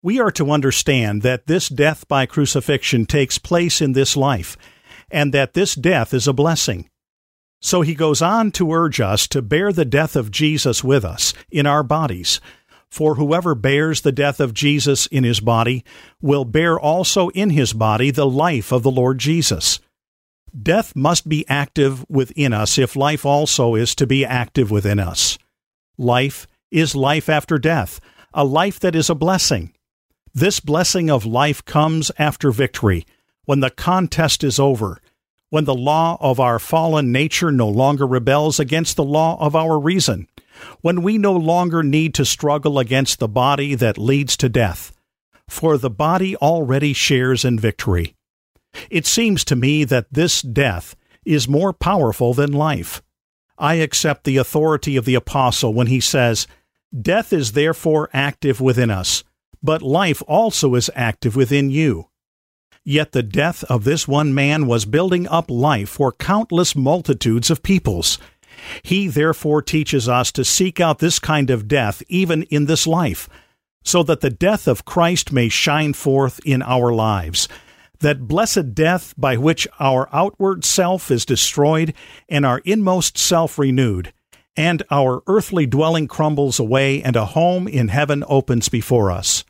We 0.03 0.19
are 0.19 0.31
to 0.31 0.51
understand 0.51 1.21
that 1.21 1.47
this 1.47 1.69
death 1.69 2.07
by 2.09 2.25
crucifixion 2.25 3.05
takes 3.05 3.39
place 3.39 3.81
in 3.81 3.93
this 3.93 4.17
life, 4.17 4.57
and 5.09 5.33
that 5.33 5.53
this 5.53 5.75
death 5.75 6.13
is 6.13 6.27
a 6.27 6.33
blessing. 6.33 6.89
So 7.62 7.81
he 7.81 7.95
goes 7.95 8.21
on 8.21 8.51
to 8.51 8.73
urge 8.73 8.99
us 8.99 9.25
to 9.29 9.41
bear 9.41 9.71
the 9.71 9.86
death 9.86 10.17
of 10.17 10.29
Jesus 10.29 10.83
with 10.83 11.05
us 11.05 11.33
in 11.49 11.65
our 11.65 11.83
bodies. 11.83 12.41
For 12.91 13.15
whoever 13.15 13.55
bears 13.55 14.01
the 14.01 14.12
death 14.12 14.41
of 14.41 14.53
Jesus 14.53 15.05
in 15.07 15.23
his 15.23 15.39
body 15.39 15.86
will 16.21 16.43
bear 16.43 16.77
also 16.77 17.29
in 17.29 17.49
his 17.49 17.71
body 17.71 18.12
the 18.12 18.27
life 18.27 18.73
of 18.73 18.83
the 18.83 18.91
Lord 18.91 19.19
Jesus. 19.19 19.79
Death 20.61 20.95
must 20.95 21.27
be 21.27 21.47
active 21.49 22.05
within 22.09 22.53
us 22.53 22.77
if 22.77 22.95
life 22.95 23.25
also 23.25 23.73
is 23.73 23.95
to 23.95 24.05
be 24.05 24.23
active 24.23 24.69
within 24.69 24.99
us. 24.99 25.39
Life 25.97 26.47
is 26.69 26.95
life 26.95 27.27
after 27.27 27.57
death, 27.57 27.99
a 28.33 28.45
life 28.45 28.79
that 28.79 28.95
is 28.95 29.09
a 29.09 29.15
blessing. 29.15 29.73
This 30.33 30.59
blessing 30.59 31.09
of 31.09 31.25
life 31.25 31.65
comes 31.65 32.11
after 32.19 32.51
victory, 32.51 33.05
when 33.45 33.61
the 33.61 33.71
contest 33.71 34.43
is 34.43 34.59
over, 34.59 35.01
when 35.49 35.65
the 35.65 35.75
law 35.75 36.17
of 36.19 36.39
our 36.39 36.59
fallen 36.59 37.11
nature 37.11 37.51
no 37.51 37.67
longer 37.67 38.05
rebels 38.05 38.59
against 38.59 38.95
the 38.95 39.03
law 39.03 39.37
of 39.39 39.55
our 39.55 39.79
reason, 39.79 40.27
when 40.81 41.01
we 41.01 41.17
no 41.17 41.33
longer 41.33 41.81
need 41.81 42.13
to 42.13 42.25
struggle 42.25 42.77
against 42.77 43.19
the 43.19 43.27
body 43.27 43.73
that 43.75 43.97
leads 43.97 44.37
to 44.37 44.49
death, 44.49 44.91
for 45.49 45.77
the 45.77 45.89
body 45.89 46.35
already 46.37 46.93
shares 46.93 47.43
in 47.43 47.59
victory. 47.59 48.15
It 48.89 49.05
seems 49.05 49.43
to 49.45 49.55
me 49.55 49.83
that 49.86 50.07
this 50.12 50.41
death 50.41 50.95
is 51.25 51.47
more 51.47 51.73
powerful 51.73 52.33
than 52.33 52.51
life. 52.51 53.01
I 53.57 53.75
accept 53.75 54.23
the 54.23 54.38
authority 54.38 54.95
of 54.95 55.05
the 55.05 55.15
apostle 55.15 55.73
when 55.73 55.88
he 55.88 55.99
says, 55.99 56.47
Death 56.99 57.33
is 57.33 57.53
therefore 57.53 58.09
active 58.13 58.62
within 58.62 58.89
us, 58.89 59.23
but 59.62 59.81
life 59.81 60.21
also 60.27 60.75
is 60.75 60.91
active 60.95 61.36
within 61.36 61.69
you. 61.69 62.09
Yet 62.83 63.13
the 63.13 63.23
death 63.23 63.63
of 63.65 63.83
this 63.83 64.07
one 64.07 64.33
man 64.33 64.67
was 64.67 64.86
building 64.86 65.27
up 65.27 65.49
life 65.49 65.89
for 65.89 66.12
countless 66.12 66.75
multitudes 66.75 67.49
of 67.49 67.63
peoples. 67.63 68.19
He 68.83 69.07
therefore 69.07 69.62
teaches 69.62 70.09
us 70.09 70.31
to 70.33 70.43
seek 70.43 70.79
out 70.79 70.99
this 70.99 71.17
kind 71.19 71.49
of 71.49 71.67
death 71.67 72.03
even 72.09 72.43
in 72.43 72.65
this 72.65 72.86
life, 72.86 73.29
so 73.83 74.03
that 74.03 74.21
the 74.21 74.29
death 74.29 74.67
of 74.67 74.86
Christ 74.86 75.31
may 75.31 75.49
shine 75.49 75.93
forth 75.93 76.39
in 76.45 76.62
our 76.62 76.93
lives, 76.93 77.47
that 77.99 78.27
blessed 78.27 78.73
death 78.73 79.13
by 79.17 79.38
which 79.38 79.67
our 79.79 80.10
outward 80.13 80.65
self 80.65 81.09
is 81.09 81.26
destroyed 81.26 81.93
and 82.28 82.45
our 82.45 82.59
inmost 82.65 83.17
self 83.17 83.57
renewed, 83.57 84.13
and 84.55 84.84
our 84.91 85.24
earthly 85.28 85.65
dwelling 85.65 86.07
crumbles 86.07 86.59
away 86.59 87.01
and 87.01 87.15
a 87.15 87.26
home 87.26 87.67
in 87.67 87.88
heaven 87.88 88.24
opens 88.28 88.70
before 88.70 89.11
us. 89.11 89.43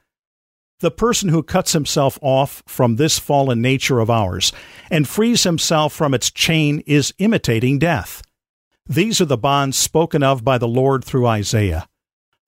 The 0.80 0.91
person 0.91 1.30
who 1.30 1.43
cuts 1.43 1.72
himself 1.72 2.20
off 2.22 2.61
from 2.67 2.97
this 2.97 3.17
fallen 3.17 3.61
nature 3.61 3.99
of 3.99 4.09
ours 4.09 4.51
and 4.91 5.07
frees 5.07 5.43
himself 5.43 5.93
from 5.93 6.13
its 6.13 6.30
chain 6.30 6.84
is 6.86 7.13
imitating 7.20 7.80
death. 7.80 8.22
These 8.86 9.22
are 9.22 9.26
the 9.26 9.38
bonds 9.38 9.78
spoken 9.78 10.24
of 10.24 10.43
by 10.43 10.57
the 10.57 10.67
Lord 10.67 11.05
through 11.05 11.26
Isaiah. 11.26 11.88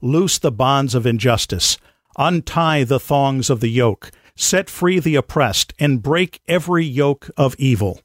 Loose 0.01 0.38
the 0.38 0.51
bonds 0.51 0.93
of 0.93 1.05
injustice, 1.05 1.78
untie 2.17 2.84
the 2.84 2.99
thongs 2.99 3.49
of 3.49 3.61
the 3.61 3.69
yoke, 3.69 4.11
set 4.36 4.69
free 4.69 4.99
the 4.99 5.15
oppressed, 5.15 5.73
and 5.79 6.03
break 6.03 6.41
every 6.47 6.86
yoke 6.86 7.29
of 7.38 7.55
evil. 7.57 8.01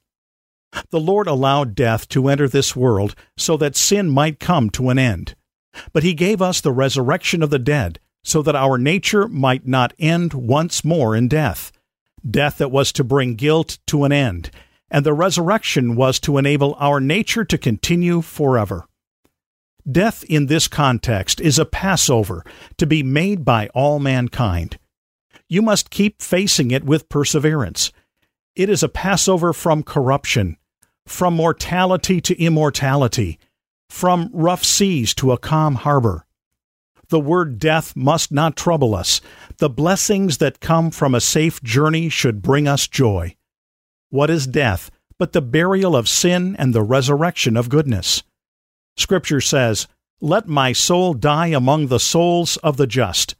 The 0.91 1.01
Lord 1.01 1.27
allowed 1.27 1.75
death 1.75 2.09
to 2.11 2.29
enter 2.29 2.49
this 2.49 2.77
world 2.77 3.15
so 3.37 3.57
that 3.57 3.77
sin 3.77 4.09
might 4.09 4.39
come 4.39 4.71
to 4.71 4.91
an 4.91 4.99
end. 4.99 5.35
But 5.93 6.03
He 6.03 6.15
gave 6.15 6.41
us 6.41 6.61
the 6.61 6.73
resurrection 6.73 7.43
of 7.43 7.51
the 7.51 7.59
dead 7.59 7.99
so 8.23 8.43
that 8.43 8.57
our 8.57 8.79
nature 8.79 9.27
might 9.29 9.67
not 9.67 9.95
end 9.99 10.35
once 10.35 10.85
more 10.85 11.17
in 11.17 11.27
death. 11.29 11.73
Death 12.29 12.59
that 12.59 12.71
was 12.71 12.93
to 12.93 13.05
bring 13.05 13.35
guilt 13.35 13.79
to 13.87 14.05
an 14.05 14.13
end, 14.13 14.51
and 14.91 15.07
the 15.07 15.15
resurrection 15.15 15.97
was 15.97 16.21
to 16.21 16.37
enable 16.37 16.77
our 16.79 17.01
nature 17.01 17.45
to 17.45 17.57
continue 17.57 18.21
forever. 18.21 18.85
Death 19.91 20.23
in 20.25 20.47
this 20.47 20.69
context 20.69 21.41
is 21.41 21.59
a 21.59 21.65
Passover 21.65 22.45
to 22.77 22.87
be 22.87 23.03
made 23.03 23.45
by 23.45 23.69
all 23.69 23.99
mankind 23.99 24.79
you 25.51 25.61
must 25.61 25.91
keep 25.91 26.23
facing 26.23 26.71
it 26.71 26.85
with 26.85 27.09
perseverance. 27.09 27.93
It 28.55 28.71
is 28.71 28.85
a 28.85 28.89
Passover 28.89 29.53
from 29.53 29.83
corruption, 29.83 30.57
from 31.07 31.35
mortality 31.35 32.21
to 32.21 32.41
immortality, 32.41 33.39
from 33.91 34.31
rough 34.33 34.63
seas 34.65 35.13
to 35.17 35.33
a 35.33 35.39
calm 35.39 35.75
harbor. 35.75 36.25
The 37.09 37.19
word 37.19 37.59
death 37.59 37.97
must 37.97 38.31
not 38.31 38.57
trouble 38.57 38.95
us. 38.95 39.21
The 39.59 39.69
blessings 39.69 40.39
that 40.39 40.61
come 40.61 40.93
from 40.93 41.17
a 41.17 41.21
safe 41.21 41.61
journey 41.65 42.09
should 42.09 42.43
bring 42.43 42.69
us 42.69 42.87
joy. 42.87 43.35
What 44.09 44.31
is 44.31 44.47
death 44.47 44.93
but 45.19 45.33
the 45.33 45.43
burial 45.43 45.97
of 45.97 46.09
sin 46.09 46.55
and 46.57 46.73
the 46.73 46.85
resurrection 46.85 47.57
of 47.57 47.69
goodness? 47.69 48.23
Scripture 48.97 49.41
says, 49.41 49.89
Let 50.21 50.47
my 50.47 50.73
soul 50.73 51.13
die 51.13 51.49
among 51.49 51.89
the 51.89 51.99
souls 51.99 52.57
of 52.59 52.77
the 52.77 52.87
just. 52.87 53.35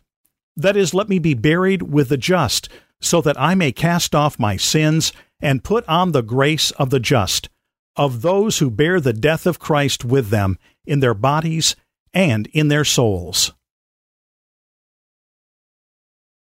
That 0.61 0.77
is, 0.77 0.93
let 0.93 1.09
me 1.09 1.19
be 1.19 1.33
buried 1.33 1.83
with 1.83 2.11
the 2.11 2.19
just, 2.19 2.69
so 3.01 3.23
that 3.23 3.41
I 3.41 3.55
may 3.55 3.73
cast 3.73 4.15
off 4.15 4.39
my 4.39 4.59
sins 4.59 5.11
and 5.41 5.65
put 5.65 5.89
on 5.89 6.13
the 6.13 6.23
grace 6.23 6.71
of 6.73 6.91
the 6.91 7.01
just, 7.01 7.49
of 7.97 8.21
those 8.21 8.59
who 8.59 8.71
bear 8.71 9.01
the 9.01 9.15
death 9.15 9.47
of 9.47 9.59
Christ 9.59 10.05
with 10.05 10.29
them 10.29 10.59
in 10.85 11.01
their 11.01 11.15
bodies 11.15 11.77
and 12.13 12.47
in 12.49 12.69
their 12.69 12.85
souls. 12.85 13.55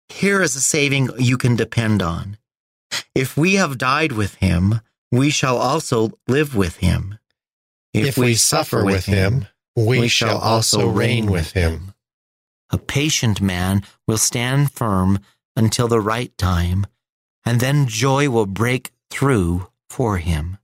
Here 0.10 0.44
is 0.44 0.56
a 0.56 0.62
saving 0.62 1.10
you 1.18 1.36
can 1.36 1.56
depend 1.56 2.04
on. 2.04 2.38
If 3.16 3.36
we 3.36 3.56
have 3.56 3.80
died 3.80 4.12
with 4.12 4.36
him, 4.36 4.82
we 5.12 5.32
shall 5.32 5.58
also 5.58 6.12
live 6.28 6.56
with 6.56 6.78
him. 6.78 7.18
If 7.92 8.20
we 8.20 8.36
suffer 8.36 8.86
with 8.86 9.06
him, 9.06 9.48
we 9.76 10.08
shall 10.08 10.38
also 10.38 10.88
reign 10.88 11.26
with 11.26 11.54
him. 11.54 11.95
A 12.72 12.78
patient 12.78 13.42
man 13.42 13.84
will 14.08 14.18
stand 14.18 14.72
firm 14.72 15.20
until 15.56 15.88
the 15.88 16.02
right 16.02 16.36
time, 16.38 16.86
and 17.46 17.60
then 17.60 17.88
joy 17.88 18.30
will 18.30 18.46
break 18.46 18.92
through 19.10 19.68
for 19.90 20.18
him. 20.18 20.58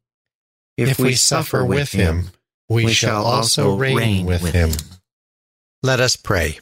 If 0.78 1.00
we 1.00 1.14
suffer 1.14 1.64
with 1.64 1.92
him, 1.92 2.32
we 2.68 2.92
shall 2.94 3.26
also 3.26 3.76
reign 3.76 4.26
with 4.26 4.52
him. 4.52 4.72
Let 5.84 6.00
us 6.00 6.16
pray. 6.16 6.60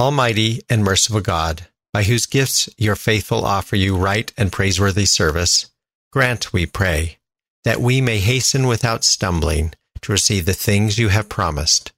Almighty 0.00 0.62
and 0.68 0.82
merciful 0.82 1.20
God, 1.20 1.66
by 1.92 2.04
whose 2.04 2.26
gifts 2.26 2.68
your 2.78 2.96
faithful 2.96 3.44
offer 3.44 3.76
you 3.76 3.96
right 3.96 4.32
and 4.36 4.50
praiseworthy 4.50 5.04
service, 5.04 5.70
grant, 6.10 6.52
we 6.52 6.66
pray, 6.66 7.18
that 7.64 7.80
we 7.80 8.00
may 8.00 8.18
hasten 8.18 8.66
without 8.66 9.04
stumbling 9.04 9.74
to 10.00 10.12
receive 10.12 10.46
the 10.46 10.54
things 10.54 10.98
you 10.98 11.08
have 11.08 11.28
promised. 11.28 11.92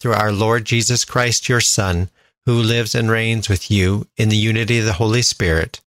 Through 0.00 0.14
our 0.14 0.32
Lord 0.32 0.64
Jesus 0.64 1.04
Christ, 1.04 1.48
your 1.48 1.60
Son, 1.60 2.10
who 2.44 2.54
lives 2.54 2.94
and 2.94 3.10
reigns 3.10 3.48
with 3.48 3.70
you 3.70 4.06
in 4.16 4.28
the 4.28 4.36
unity 4.36 4.78
of 4.78 4.84
the 4.84 4.94
Holy 4.94 5.22
Spirit, 5.22 5.80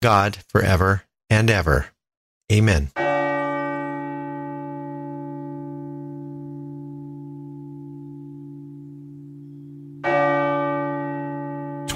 God, 0.00 0.38
forever 0.48 1.02
and 1.28 1.50
ever. 1.50 1.88
Amen. 2.50 2.90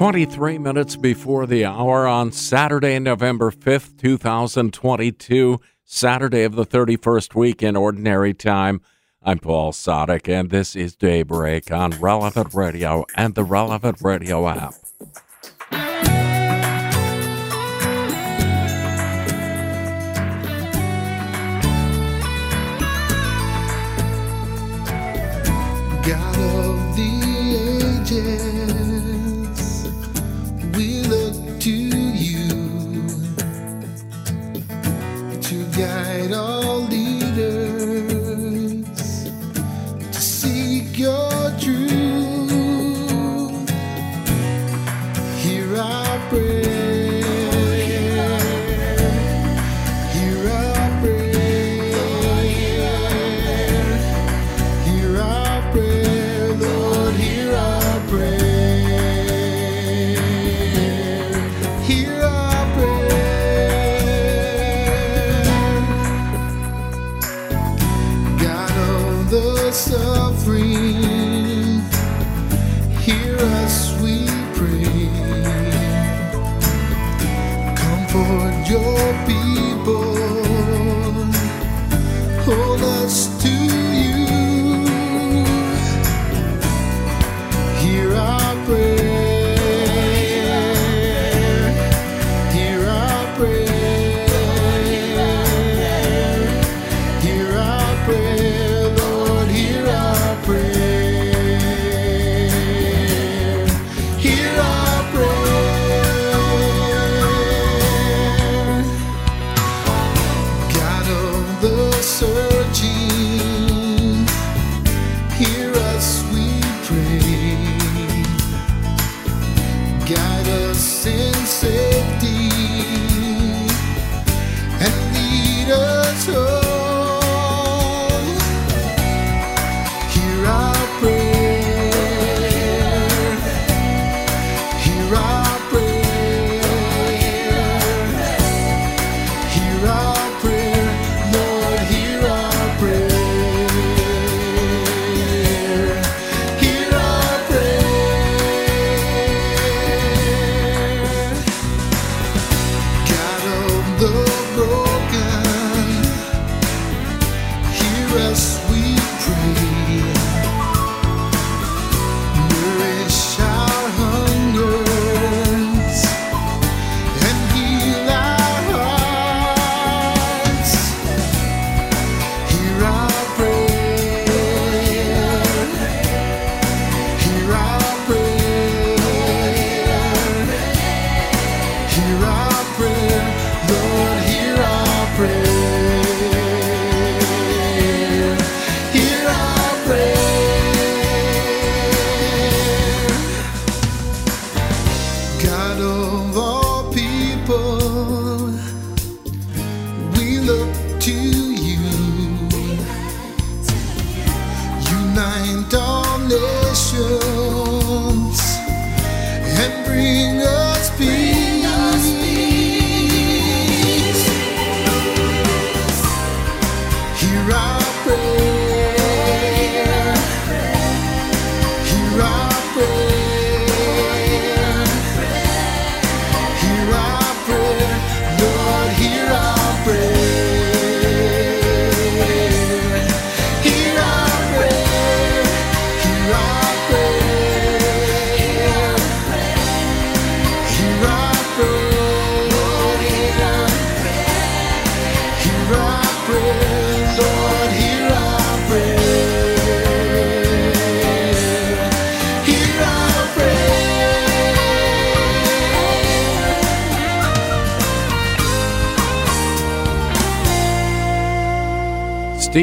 23 0.00 0.56
minutes 0.56 0.96
before 0.96 1.46
the 1.46 1.62
hour 1.62 2.06
on 2.06 2.32
Saturday, 2.32 2.98
November 2.98 3.50
5th, 3.50 3.98
2022, 3.98 5.60
Saturday 5.84 6.42
of 6.42 6.54
the 6.54 6.64
31st 6.64 7.34
week 7.34 7.62
in 7.62 7.76
Ordinary 7.76 8.32
Time. 8.32 8.80
I'm 9.22 9.38
Paul 9.38 9.72
Sadek, 9.72 10.30
and 10.30 10.48
this 10.48 10.74
is 10.74 10.96
Daybreak 10.96 11.70
on 11.70 11.90
Relevant 12.00 12.54
Radio 12.54 13.04
and 13.14 13.34
the 13.34 13.44
Relevant 13.44 14.00
Radio 14.00 14.48
app. 14.48 14.72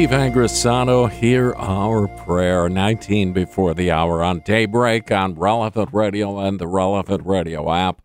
Steve 0.08 0.32
Angrisano, 0.32 1.10
hear 1.10 1.54
our 1.56 2.08
prayer. 2.08 2.66
19 2.70 3.34
before 3.34 3.74
the 3.74 3.90
hour 3.90 4.24
on 4.24 4.40
Daybreak 4.40 5.12
on 5.12 5.34
Relevant 5.34 5.90
Radio 5.92 6.38
and 6.38 6.58
the 6.58 6.66
Relevant 6.66 7.26
Radio 7.26 7.70
app. 7.70 8.00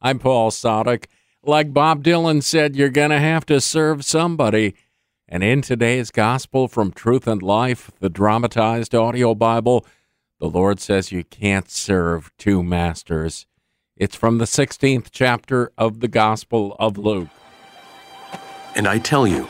I'm 0.00 0.20
Paul 0.20 0.52
Sadek. 0.52 1.06
Like 1.42 1.74
Bob 1.74 2.04
Dylan 2.04 2.44
said, 2.44 2.76
you're 2.76 2.90
going 2.90 3.10
to 3.10 3.18
have 3.18 3.44
to 3.46 3.60
serve 3.60 4.04
somebody. 4.04 4.76
And 5.26 5.42
in 5.42 5.60
today's 5.60 6.12
Gospel 6.12 6.68
from 6.68 6.92
Truth 6.92 7.26
and 7.26 7.42
Life, 7.42 7.90
the 7.98 8.08
dramatized 8.08 8.94
audio 8.94 9.34
Bible, 9.34 9.84
the 10.38 10.48
Lord 10.48 10.78
says 10.78 11.10
you 11.10 11.24
can't 11.24 11.68
serve 11.68 12.30
two 12.38 12.62
masters. 12.62 13.46
It's 13.96 14.14
from 14.14 14.38
the 14.38 14.44
16th 14.44 15.08
chapter 15.10 15.72
of 15.76 15.98
the 15.98 16.08
Gospel 16.08 16.76
of 16.78 16.96
Luke. 16.96 17.30
And 18.76 18.86
I 18.86 19.00
tell 19.00 19.26
you, 19.26 19.48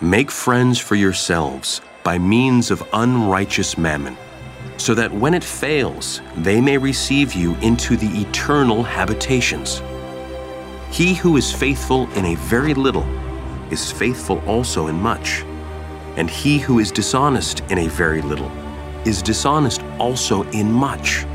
make 0.00 0.30
friends 0.30 0.78
for 0.78 0.94
yourselves 0.94 1.82
by 2.02 2.18
means 2.18 2.70
of 2.70 2.82
unrighteous 2.94 3.76
mammon, 3.76 4.16
so 4.78 4.94
that 4.94 5.12
when 5.12 5.34
it 5.34 5.44
fails, 5.44 6.22
they 6.36 6.58
may 6.58 6.78
receive 6.78 7.34
you 7.34 7.54
into 7.56 7.96
the 7.96 8.08
eternal 8.20 8.82
habitations. 8.82 9.82
He 10.90 11.12
who 11.12 11.36
is 11.36 11.52
faithful 11.52 12.10
in 12.12 12.24
a 12.24 12.34
very 12.36 12.72
little 12.72 13.06
is 13.70 13.92
faithful 13.92 14.42
also 14.46 14.86
in 14.86 14.98
much, 14.98 15.42
and 16.16 16.30
he 16.30 16.58
who 16.58 16.78
is 16.78 16.90
dishonest 16.90 17.60
in 17.68 17.78
a 17.78 17.88
very 17.88 18.22
little 18.22 18.50
is 19.04 19.20
dishonest 19.20 19.82
also 19.98 20.44
in 20.50 20.72
much. 20.72 21.26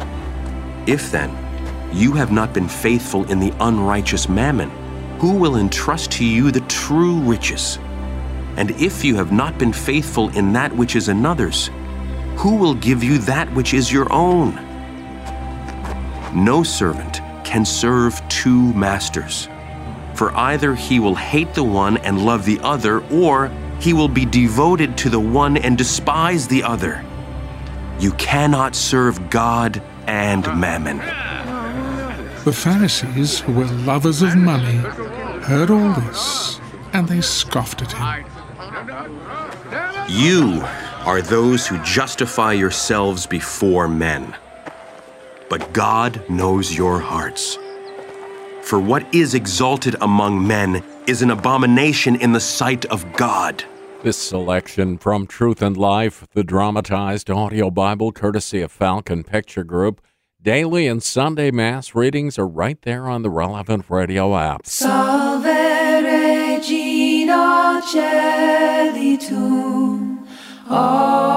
If 0.87 1.11
then 1.11 1.31
you 1.93 2.13
have 2.13 2.31
not 2.31 2.51
been 2.51 2.67
faithful 2.67 3.29
in 3.31 3.39
the 3.39 3.53
unrighteous 3.59 4.27
mammon, 4.27 4.71
who 5.19 5.33
will 5.37 5.55
entrust 5.55 6.11
to 6.13 6.25
you 6.25 6.49
the 6.49 6.61
true 6.61 7.19
riches? 7.19 7.77
And 8.57 8.71
if 8.71 9.03
you 9.03 9.15
have 9.15 9.31
not 9.31 9.57
been 9.57 9.73
faithful 9.73 10.29
in 10.29 10.53
that 10.53 10.75
which 10.75 10.95
is 10.95 11.09
another's, 11.09 11.69
who 12.37 12.55
will 12.55 12.75
give 12.75 13.03
you 13.03 13.17
that 13.19 13.53
which 13.53 13.73
is 13.73 13.91
your 13.91 14.11
own? 14.11 14.55
No 16.33 16.63
servant 16.63 17.21
can 17.43 17.65
serve 17.65 18.21
two 18.27 18.73
masters, 18.73 19.47
for 20.15 20.35
either 20.35 20.75
he 20.75 20.99
will 20.99 21.15
hate 21.15 21.53
the 21.53 21.63
one 21.63 21.97
and 21.97 22.25
love 22.25 22.45
the 22.45 22.59
other, 22.61 23.01
or 23.09 23.51
he 23.79 23.93
will 23.93 24.07
be 24.07 24.25
devoted 24.25 24.97
to 24.97 25.09
the 25.09 25.19
one 25.19 25.57
and 25.57 25.77
despise 25.77 26.47
the 26.47 26.63
other. 26.63 27.03
You 27.99 28.11
cannot 28.13 28.75
serve 28.75 29.29
God 29.29 29.81
and 30.07 30.43
mammon. 30.59 30.97
The 32.43 32.53
Pharisees, 32.53 33.39
who 33.39 33.53
were 33.53 33.65
lovers 33.65 34.21
of 34.21 34.35
money, 34.35 34.77
heard 35.43 35.71
all 35.71 35.93
this, 35.93 36.59
and 36.93 37.07
they 37.07 37.21
scoffed 37.21 37.81
at 37.81 37.91
him. 37.91 38.25
You 40.09 40.61
are 41.05 41.21
those 41.21 41.65
who 41.65 41.81
justify 41.83 42.53
yourselves 42.53 43.25
before 43.25 43.87
men. 43.87 44.35
But 45.49 45.73
God 45.73 46.21
knows 46.29 46.75
your 46.75 46.99
hearts. 46.99 47.57
For 48.63 48.79
what 48.79 49.13
is 49.13 49.33
exalted 49.33 49.95
among 50.01 50.45
men 50.45 50.83
is 51.07 51.21
an 51.21 51.31
abomination 51.31 52.15
in 52.15 52.33
the 52.33 52.39
sight 52.39 52.85
of 52.85 53.13
God. 53.13 53.63
This 54.03 54.17
selection 54.17 54.97
from 54.97 55.25
Truth 55.25 55.61
and 55.61 55.77
Life, 55.77 56.27
the 56.33 56.43
dramatized 56.43 57.29
audio 57.29 57.71
Bible 57.71 58.11
courtesy 58.11 58.61
of 58.61 58.71
Falcon 58.71 59.23
Picture 59.23 59.63
Group. 59.63 60.01
Daily 60.41 60.87
and 60.87 61.01
Sunday 61.01 61.49
Mass 61.49 61.95
readings 61.95 62.37
are 62.37 62.47
right 62.47 62.79
there 62.81 63.07
on 63.07 63.21
the 63.21 63.29
relevant 63.29 63.85
radio 63.89 64.37
app. 64.37 64.65
Salve 64.65 65.45
Regina 65.45 67.81
Celi 67.81 68.44
tu, 69.17 70.17
O 70.69 71.34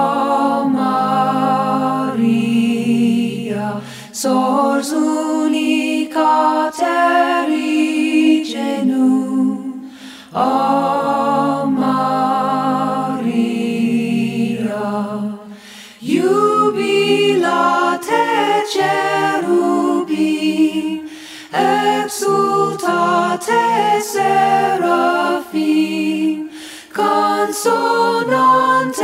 consonante 27.61 29.03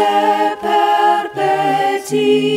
perpetuum, 0.62 2.55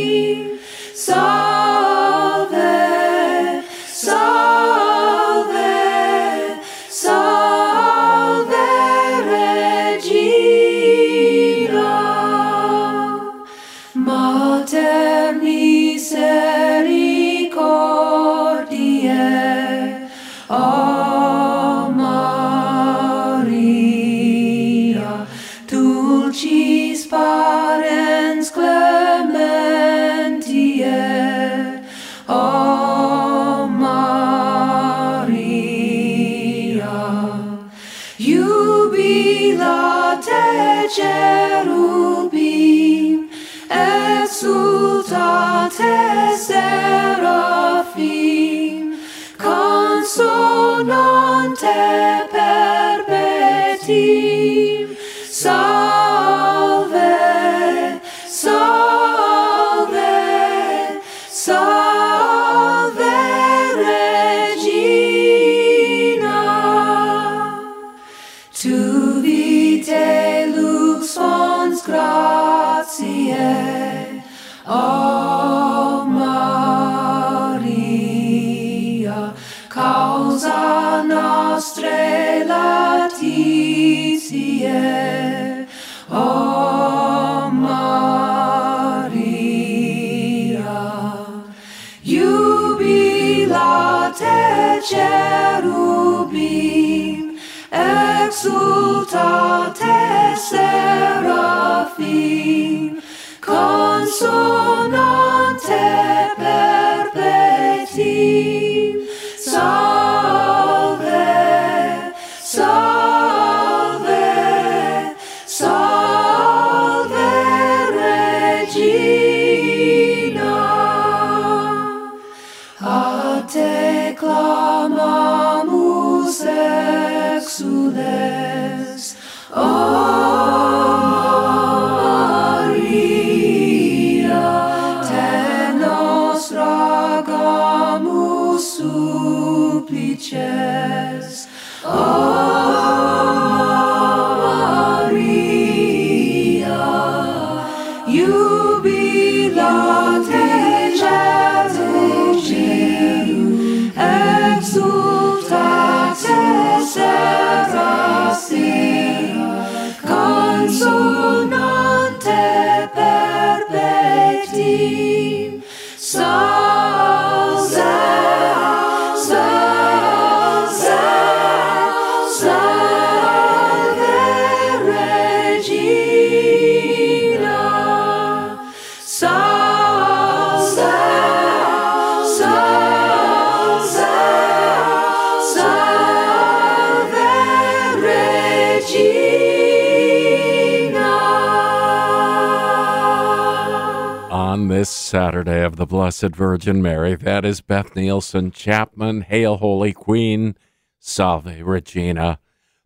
On 194.30 194.68
this 194.68 194.89
Saturday 194.89 195.62
of 195.62 195.76
the 195.76 195.84
Blessed 195.84 196.34
Virgin 196.34 196.80
Mary, 196.80 197.14
that 197.14 197.45
is 197.45 197.61
Beth 197.61 197.95
Nielsen 197.95 198.51
Chapman, 198.51 199.22
Hail 199.22 199.59
Holy 199.59 199.93
Queen, 199.93 200.57
Salve 200.99 201.61
Regina. 201.61 202.39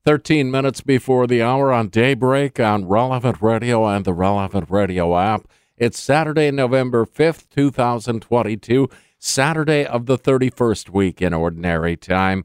13 0.05 0.51
minutes 0.51 0.81
before 0.81 1.29
the 1.29 1.41
hour 1.41 1.73
on 1.73 1.87
Daybreak 1.87 2.59
on 2.59 2.89
Relevant 2.89 3.41
Radio 3.41 3.87
and 3.87 4.05
the 4.05 4.13
Relevant 4.13 4.69
Radio 4.69 5.17
app. 5.17 5.47
It's 5.77 6.01
Saturday, 6.01 6.51
November 6.51 7.07
5th, 7.07 7.49
2022, 7.51 8.89
Saturday 9.21 9.87
of 9.87 10.07
the 10.07 10.19
31st 10.19 10.89
week 10.89 11.23
in 11.23 11.33
Ordinary 11.33 11.97
Time. 11.97 12.45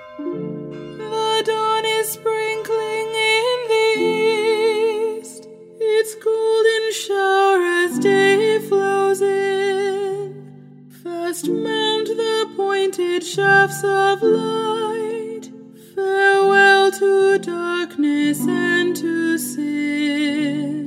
Shower 7.11 7.61
as 7.83 7.99
day 7.99 8.59
flows 8.69 9.21
in. 9.21 10.87
Fast 11.03 11.47
mount 11.49 12.07
the 12.07 12.49
pointed 12.55 13.23
shafts 13.23 13.83
of 13.83 14.21
light. 14.23 15.45
Farewell 15.93 16.91
to 16.91 17.39
darkness 17.39 18.39
and 18.47 18.95
to 18.95 19.37
sin. 19.37 20.77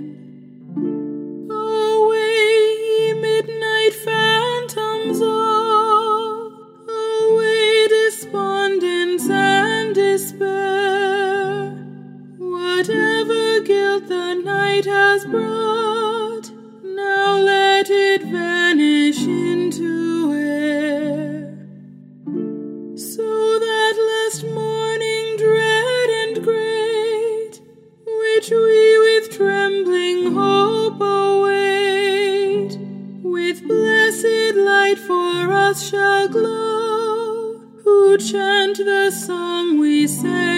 Away, 1.51 2.49
ye 2.89 3.15
midnight 3.27 3.95
phantoms 4.07 5.21
all. 5.21 6.53
Away, 6.89 7.89
despondence 7.89 9.29
and 9.29 9.95
despair. 9.95 11.71
Whatever 12.39 13.61
guilt 13.71 14.09
the 14.09 14.35
night 14.35 14.85
has 14.87 15.25
brought, 15.27 15.94
shall 35.85 36.29
glow, 36.29 37.59
who 37.83 38.17
chant 38.17 38.79
the 38.79 39.11
song 39.11 39.79
we 39.79 40.07
sang 40.07 40.54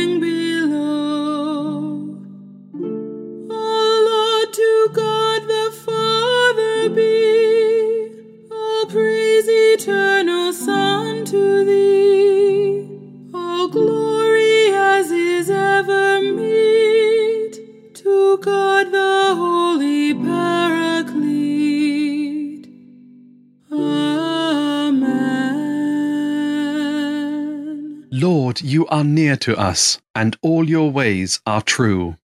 to 29.47 29.57
us, 29.57 30.01
and 30.12 30.36
all 30.42 30.68
your 30.68 30.90
ways 30.90 31.40
are 31.47 31.62
true. 31.62 32.16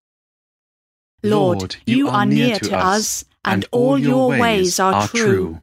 Lord, 1.23 1.77
you 1.85 2.09
are 2.09 2.25
near 2.25 2.59
to 2.59 2.77
us, 2.77 3.23
and 3.45 3.65
all 3.71 3.97
your 3.97 4.27
ways 4.27 4.77
are 4.77 5.07
true. 5.07 5.61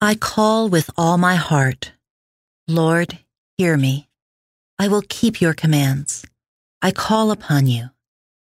I 0.00 0.16
call 0.16 0.68
with 0.68 0.90
all 0.96 1.18
my 1.18 1.36
heart. 1.36 1.92
Lord, 2.66 3.18
hear 3.56 3.76
me. 3.76 4.08
I 4.76 4.88
will 4.88 5.02
keep 5.08 5.40
your 5.40 5.54
commands. 5.54 6.26
I 6.82 6.90
call 6.90 7.30
upon 7.30 7.68
you. 7.68 7.90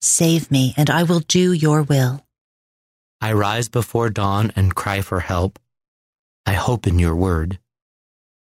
Save 0.01 0.49
me, 0.49 0.73
and 0.77 0.89
I 0.89 1.03
will 1.03 1.21
do 1.21 1.53
your 1.53 1.83
will. 1.83 2.25
I 3.21 3.33
rise 3.33 3.69
before 3.69 4.09
dawn 4.09 4.51
and 4.55 4.73
cry 4.73 5.01
for 5.01 5.19
help. 5.19 5.59
I 6.47 6.53
hope 6.53 6.87
in 6.87 6.97
your 6.97 7.15
word. 7.15 7.59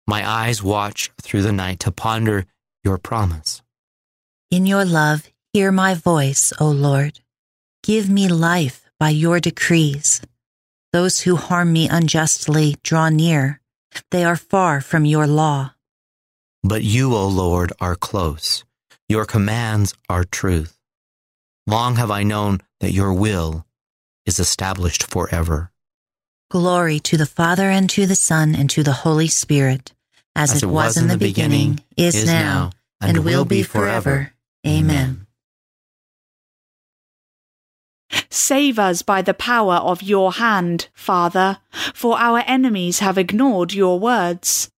My 0.07 0.29
eyes 0.29 0.63
watch 0.63 1.11
through 1.21 1.43
the 1.43 1.53
night 1.53 1.81
to 1.81 1.91
ponder 1.91 2.47
your 2.85 2.99
promise. 2.99 3.63
In 4.51 4.65
your 4.65 4.85
love, 4.85 5.29
hear 5.53 5.73
my 5.73 5.95
voice, 5.95 6.53
O 6.61 6.69
Lord. 6.71 7.19
Give 7.83 8.09
me 8.09 8.29
life 8.29 8.89
by 9.01 9.11
your 9.11 9.41
decrees. 9.41 10.23
Those 10.93 11.21
who 11.21 11.37
harm 11.37 11.73
me 11.73 11.89
unjustly 11.89 12.77
draw 12.85 13.09
near. 13.09 13.61
They 14.11 14.25
are 14.25 14.37
far 14.37 14.81
from 14.81 15.05
your 15.05 15.27
law. 15.27 15.73
But 16.63 16.85
you, 16.85 17.15
O 17.15 17.27
Lord, 17.27 17.73
are 17.81 17.97
close. 17.97 18.65
Your 19.09 19.25
commands 19.25 19.95
are 20.09 20.25
truth. 20.25 20.79
Long 21.67 21.97
have 21.97 22.11
I 22.11 22.23
known 22.23 22.61
that 22.81 22.93
your 22.93 23.13
will 23.13 23.67
is 24.25 24.39
established 24.39 25.11
forever. 25.11 25.73
Glory 26.49 27.01
to 27.01 27.17
the 27.17 27.27
Father 27.27 27.71
and 27.71 27.91
to 27.91 28.07
the 28.07 28.15
Son 28.15 28.55
and 28.55 28.71
to 28.71 28.85
the 28.85 29.03
Holy 29.03 29.27
Spirit, 29.27 29.93
as, 30.37 30.63
it 30.63 30.67
was 30.67 30.97
in 30.97 31.09
the 31.09 31.17
beginning, 31.17 31.81
is, 31.97 32.27
now, 32.27 32.71
and 33.01 33.25
will 33.25 33.45
be 33.45 33.63
forever. 33.63 34.33
Amen. 34.67 35.27
Save 38.31 38.79
us 38.79 39.03
by 39.03 39.23
the 39.23 39.35
power 39.35 39.77
of 39.77 40.03
your 40.03 40.33
hand, 40.35 40.89
Father, 40.93 41.59
for 41.95 42.19
our 42.19 42.45
enemies 42.47 42.99
have 42.99 43.19
ignored 43.19 43.73
your 43.73 43.99
words. 43.99 44.71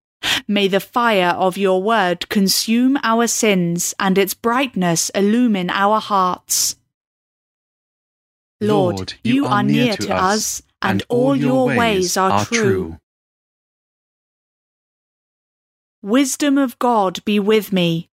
May 0.47 0.69
the 0.69 0.81
fire 0.81 1.35
of 1.37 1.59
your 1.59 1.83
word 1.83 2.29
consume 2.29 2.99
our 3.03 3.27
sins 3.27 3.95
and 3.99 4.17
its 4.17 4.35
brightness 4.35 5.11
illumine 5.11 5.71
our 5.71 6.01
hearts. 6.01 6.77
Lord, 8.61 9.15
you 9.23 9.47
are 9.47 9.63
near 9.63 9.97
to 9.97 10.15
us, 10.15 10.63
and 10.83 11.03
all 11.09 11.37
your 11.37 11.67
ways 11.67 12.17
are 12.17 12.45
true. 12.45 12.99
Wisdom 16.03 16.59
of 16.59 16.79
God 16.79 17.25
be 17.25 17.41
with 17.41 17.73
me, 17.73 18.09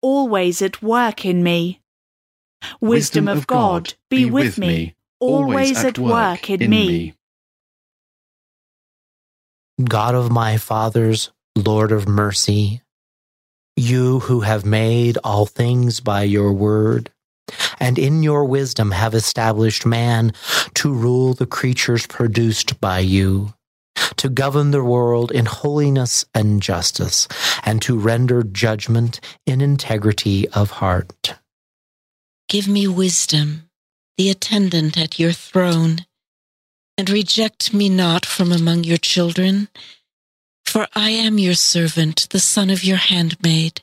always 0.00 0.62
at 0.62 0.82
work 0.82 1.26
in 1.26 1.42
me. 1.42 1.82
Wisdom 2.80 3.28
of 3.28 3.46
God 3.46 3.92
be 4.08 4.30
with 4.30 4.56
me, 4.56 4.94
always 5.20 5.84
at 5.84 5.98
work 5.98 6.48
in 6.48 6.70
me. 6.70 7.14
God 9.84 10.14
of 10.14 10.30
my 10.30 10.56
fathers, 10.56 11.30
Lord 11.54 11.92
of 11.92 12.08
mercy, 12.08 12.80
you 13.76 14.20
who 14.20 14.40
have 14.40 14.64
made 14.64 15.18
all 15.22 15.44
things 15.44 16.00
by 16.00 16.22
your 16.22 16.52
word, 16.52 17.10
and 17.78 17.98
in 17.98 18.22
your 18.22 18.46
wisdom 18.46 18.90
have 18.90 19.12
established 19.12 19.84
man 19.84 20.32
to 20.76 20.90
rule 20.90 21.34
the 21.34 21.46
creatures 21.46 22.06
produced 22.06 22.80
by 22.80 23.00
you, 23.00 23.52
to 24.16 24.28
govern 24.28 24.70
the 24.70 24.84
world 24.84 25.32
in 25.32 25.46
holiness 25.46 26.24
and 26.34 26.62
justice, 26.62 27.28
and 27.64 27.82
to 27.82 27.98
render 27.98 28.42
judgment 28.42 29.20
in 29.46 29.60
integrity 29.60 30.48
of 30.50 30.70
heart. 30.70 31.34
Give 32.48 32.68
me 32.68 32.86
wisdom, 32.88 33.68
the 34.16 34.30
attendant 34.30 34.98
at 34.98 35.18
your 35.18 35.32
throne, 35.32 36.06
and 36.98 37.10
reject 37.10 37.72
me 37.74 37.88
not 37.88 38.26
from 38.26 38.52
among 38.52 38.84
your 38.84 38.98
children. 38.98 39.68
For 40.64 40.86
I 40.94 41.10
am 41.10 41.38
your 41.38 41.54
servant, 41.54 42.28
the 42.30 42.40
son 42.40 42.70
of 42.70 42.84
your 42.84 42.98
handmaid. 42.98 43.80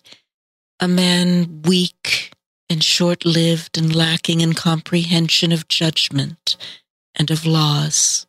a 0.80 0.88
man 0.88 1.62
weak 1.64 2.32
and 2.70 2.84
short 2.84 3.26
lived 3.26 3.78
and 3.78 3.96
lacking 3.96 4.42
in 4.42 4.54
comprehension 4.54 5.52
of 5.52 5.68
judgment 5.68 6.56
and 7.16 7.32
of 7.32 7.46
laws. 7.46 8.28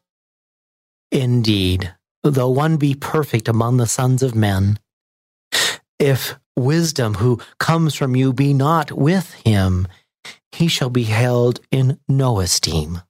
Indeed, 1.13 1.93
though 2.23 2.51
one 2.51 2.77
be 2.77 2.95
perfect 2.95 3.49
among 3.49 3.77
the 3.77 3.87
sons 3.87 4.23
of 4.23 4.35
men, 4.35 4.79
if 5.99 6.37
wisdom 6.57 7.15
who 7.15 7.41
comes 7.59 7.95
from 7.95 8.15
you 8.15 8.33
be 8.33 8.55
not 8.55 8.93
with 8.93 9.35
him, 9.45 9.89
he 10.53 10.69
shall 10.69 10.91
be 10.91 11.05
held 11.05 11.61
in 11.71 11.99
no 12.09 12.41
esteem. 12.41 13.03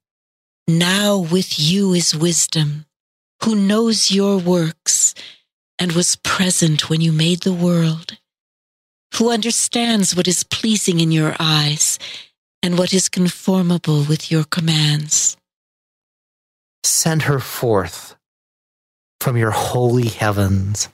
Now 0.67 1.19
with 1.19 1.59
you 1.59 1.93
is 1.93 2.17
wisdom, 2.17 2.87
who 3.43 3.55
knows 3.55 4.11
your 4.11 4.39
works 4.39 5.15
and 5.79 5.93
was 5.93 6.17
present 6.17 6.89
when 6.89 7.01
you 7.01 7.13
made 7.13 7.41
the 7.41 7.53
world, 7.53 8.19
who 9.17 9.31
understands 9.31 10.15
what 10.15 10.29
is 10.29 10.45
pleasing 10.45 11.01
in 11.01 11.11
your 11.11 11.35
eyes 11.41 11.99
and 12.63 12.79
what 12.79 12.93
is 12.93 13.09
conformable 13.09 14.05
with 14.05 14.31
your 14.31 14.45
commands. 14.45 15.37
Send 16.85 17.23
her 17.23 17.41
forth 17.41 18.17
from 19.21 19.37
your 19.37 19.51
holy 19.51 20.09
heavens 20.09 20.89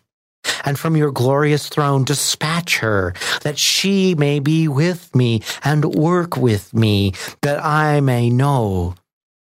and 0.65 0.79
from 0.79 0.97
your 0.97 1.13
glorious 1.13 1.69
throne 1.69 2.05
dispatch 2.05 2.79
her 2.79 3.15
that 3.43 3.59
she 3.59 4.15
may 4.15 4.41
be 4.41 4.69
with 4.69 5.15
me 5.15 5.43
and 5.65 5.95
work 5.95 6.37
with 6.37 6.75
me 6.75 7.13
that 7.43 7.65
I 7.65 8.01
may 8.01 8.31
know 8.31 8.97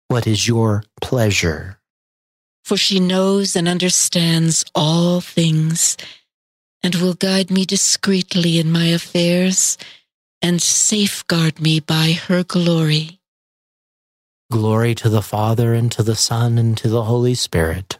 what 0.07 0.27
is 0.27 0.47
your 0.47 0.83
pleasure. 0.99 1.77
For 2.63 2.77
she 2.77 2.99
knows 2.99 3.55
and 3.55 3.67
understands 3.67 4.65
all 4.75 5.21
things 5.21 5.97
and 6.83 6.95
will 6.95 7.13
guide 7.13 7.51
me 7.51 7.65
discreetly 7.65 8.59
in 8.59 8.71
my 8.71 8.85
affairs 8.85 9.77
and 10.41 10.61
safeguard 10.61 11.61
me 11.61 11.79
by 11.79 12.13
her 12.27 12.43
glory. 12.43 13.20
Glory 14.52 14.93
to 14.95 15.08
the 15.08 15.22
Father 15.22 15.74
and 15.74 15.89
to 15.93 16.04
the 16.04 16.16
Son 16.16 16.58
and 16.58 16.78
to 16.78 16.89
the 16.89 17.04
Holy 17.04 17.36
Spirit. 17.36 17.99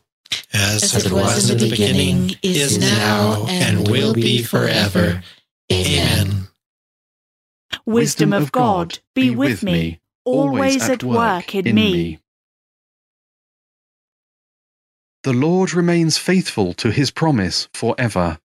As, 0.54 0.94
it 0.94 1.10
was 1.10 1.50
in 1.50 1.58
the 1.58 1.70
beginning, 1.70 2.36
is 2.44 2.78
now, 2.78 3.46
and 3.48 3.88
will 3.88 4.14
be 4.14 4.44
forever. 4.44 5.24
Amen. 5.72 6.50
Wisdom 7.86 8.34
of 8.34 8.52
God, 8.52 9.00
be 9.16 9.34
with 9.34 9.64
me, 9.64 10.02
always 10.26 10.90
at 10.90 11.06
work 11.06 11.56
in 11.56 11.74
me. 11.74 12.20
The 15.24 15.34
Lord 15.34 15.74
remains 15.74 16.18
faithful 16.18 16.74
to 16.74 16.92
his 16.92 17.12
promise 17.12 17.70
forever. 17.74 18.40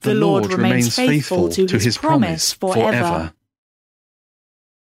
The 0.00 0.14
Lord 0.14 0.50
remains 0.50 0.96
faithful 0.96 1.50
to 1.50 1.78
his 1.78 1.98
promise 1.98 2.54
forever. 2.54 3.34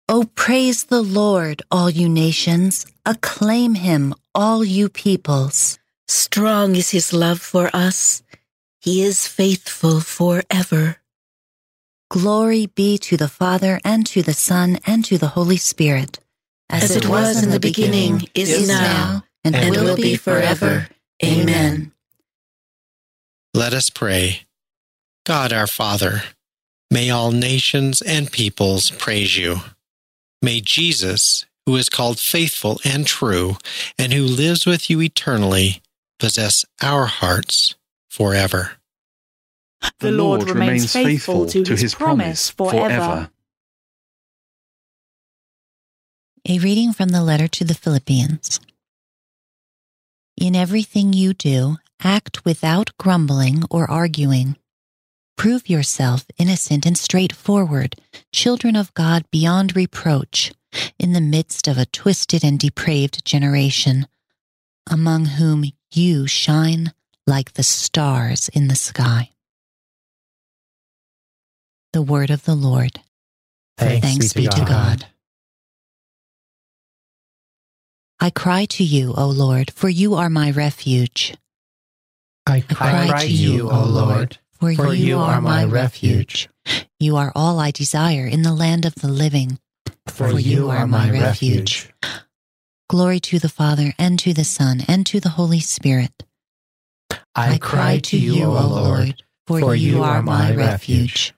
Oh, 0.10 0.30
praise 0.36 0.86
the 0.86 1.02
Lord, 1.02 1.62
all 1.72 1.90
you 1.90 2.10
nations. 2.10 2.86
Acclaim 3.06 3.76
him, 3.76 4.14
all 4.36 4.64
you 4.64 4.90
peoples. 4.90 5.80
Strong 6.08 6.76
is 6.76 6.90
his 6.90 7.14
love 7.14 7.40
for 7.40 7.70
us. 7.74 8.22
He 8.82 9.02
is 9.02 9.28
faithful 9.28 10.02
forever. 10.02 10.98
Glory 12.10 12.66
be 12.68 12.98
to 12.98 13.18
the 13.18 13.30
Father, 13.30 13.80
and 13.86 14.06
to 14.08 14.22
the 14.22 14.34
Son, 14.34 14.78
and 14.86 15.06
to 15.06 15.18
the 15.18 15.30
Holy 15.30 15.58
Spirit. 15.58 16.20
As, 16.70 16.96
it 16.96 17.08
was 17.08 17.42
in 17.42 17.50
the 17.50 17.60
beginning, 17.60 18.28
is 18.36 18.68
now, 18.68 19.24
and, 19.44 19.56
will 19.72 19.96
be 19.96 20.16
forever. 20.16 20.90
Amen. 21.24 21.94
Let 23.54 23.74
us 23.74 23.90
pray. 23.90 24.42
God 25.26 25.54
our 25.54 25.68
Father, 25.68 26.24
may 26.92 27.10
all 27.10 27.32
nations 27.32 28.02
and 28.02 28.32
peoples 28.32 28.92
praise 28.92 29.38
you. 29.38 29.62
May 30.44 30.60
Jesus, 30.60 31.46
who 31.66 31.78
is 31.78 31.88
called 31.88 32.20
faithful 32.20 32.82
and 32.84 33.08
true, 33.08 33.56
and 33.98 34.12
who 34.12 34.24
lives 34.24 34.66
with 34.66 34.90
you 34.90 35.02
eternally, 35.02 35.82
possess 36.20 36.66
our 36.82 37.06
hearts 37.06 37.76
forever. 38.10 38.74
The 40.00 40.12
Lord 40.12 40.50
remains 40.50 40.92
faithful 40.92 41.46
to 41.46 41.76
his 41.78 41.96
promise 41.96 42.50
forever. 42.50 43.30
A 46.48 46.60
reading 46.60 46.92
from 46.92 47.10
the 47.10 47.24
letter 47.24 47.48
to 47.48 47.64
the 47.64 47.74
Philippians. 47.74 48.60
In 50.36 50.58
everything 50.58 51.14
you 51.14 51.34
do, 51.34 51.78
act 52.04 52.44
without 52.44 52.92
grumbling 52.98 53.64
or 53.70 53.90
arguing. 53.90 54.58
Prove 55.38 55.70
yourself 55.70 56.26
innocent 56.38 56.86
and 56.86 56.98
straightforward, 56.98 57.96
children 58.32 58.76
of 58.76 58.94
God 58.94 59.26
beyond 59.32 59.76
reproach, 59.76 60.52
in 60.98 61.14
the 61.14 61.22
midst 61.22 61.68
of 61.68 61.78
a 61.78 61.86
twisted 61.86 62.44
and 62.44 62.60
depraved 62.60 63.26
generation, 63.26 64.08
among 64.90 65.26
whom 65.26 65.66
you 65.92 66.28
shine 66.28 66.94
like 67.28 67.54
the 67.54 67.64
stars 67.64 68.50
in 68.50 68.68
the 68.68 68.76
sky. 68.76 69.32
The 71.94 72.02
word 72.02 72.30
of 72.30 72.46
the 72.46 72.56
Lord. 72.56 73.00
Thanks, 73.78 74.34
be 74.34 74.48
to 74.48 74.66
God. 74.66 75.06
I 78.20 78.30
cry 78.30 78.66
to 78.66 78.84
you, 78.84 79.14
O 79.16 79.28
Lord, 79.28 79.72
for 79.72 79.90
you 79.90 80.16
are 80.16 80.30
my 80.30 80.50
refuge. 80.52 81.36
I 82.46 82.62
cry 82.62 83.08
to 83.22 83.28
you, 83.32 83.70
O 83.70 83.84
Lord, 83.84 84.38
for, 84.76 84.94
you, 84.94 85.20
are 85.20 85.42
my 85.42 85.66
refuge. 85.66 86.50
You 87.00 87.18
are 87.18 87.32
all 87.36 87.60
I 87.60 87.72
desire 87.72 88.26
in 88.26 88.44
the 88.44 88.54
land 88.54 88.86
of 88.86 88.96
the 88.96 89.10
living, 89.10 89.60
For 90.08 90.40
you 90.40 90.70
are 90.70 90.88
my 90.88 91.10
refuge. 91.10 91.90
Glory 92.90 93.20
to 93.20 93.40
the 93.40 93.50
Father, 93.50 93.94
and 94.00 94.18
to 94.20 94.34
the 94.34 94.44
Son, 94.44 94.82
and 94.88 95.06
to 95.08 95.20
the 95.20 95.30
Holy 95.30 95.60
Spirit. 95.60 96.24
I 97.36 97.58
cry 97.58 98.00
to 98.00 98.18
you, 98.18 98.46
O 98.46 98.68
Lord, 98.68 99.24
for 99.48 99.76
you 99.76 100.04
are 100.04 100.22
my 100.22 100.54
refuge. 100.56 101.34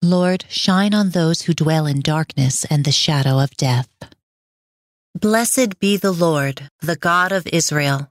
Lord, 0.00 0.44
shine 0.48 0.94
on 0.94 1.10
those 1.10 1.42
who 1.42 1.54
dwell 1.54 1.86
in 1.86 2.00
darkness 2.00 2.64
and 2.70 2.84
the 2.84 2.92
shadow 2.92 3.40
of 3.40 3.56
death. 3.56 3.88
Blessed 5.18 5.80
be 5.80 5.96
the 5.96 6.12
Lord, 6.12 6.70
the 6.80 6.94
God 6.94 7.32
of 7.32 7.46
Israel. 7.48 8.10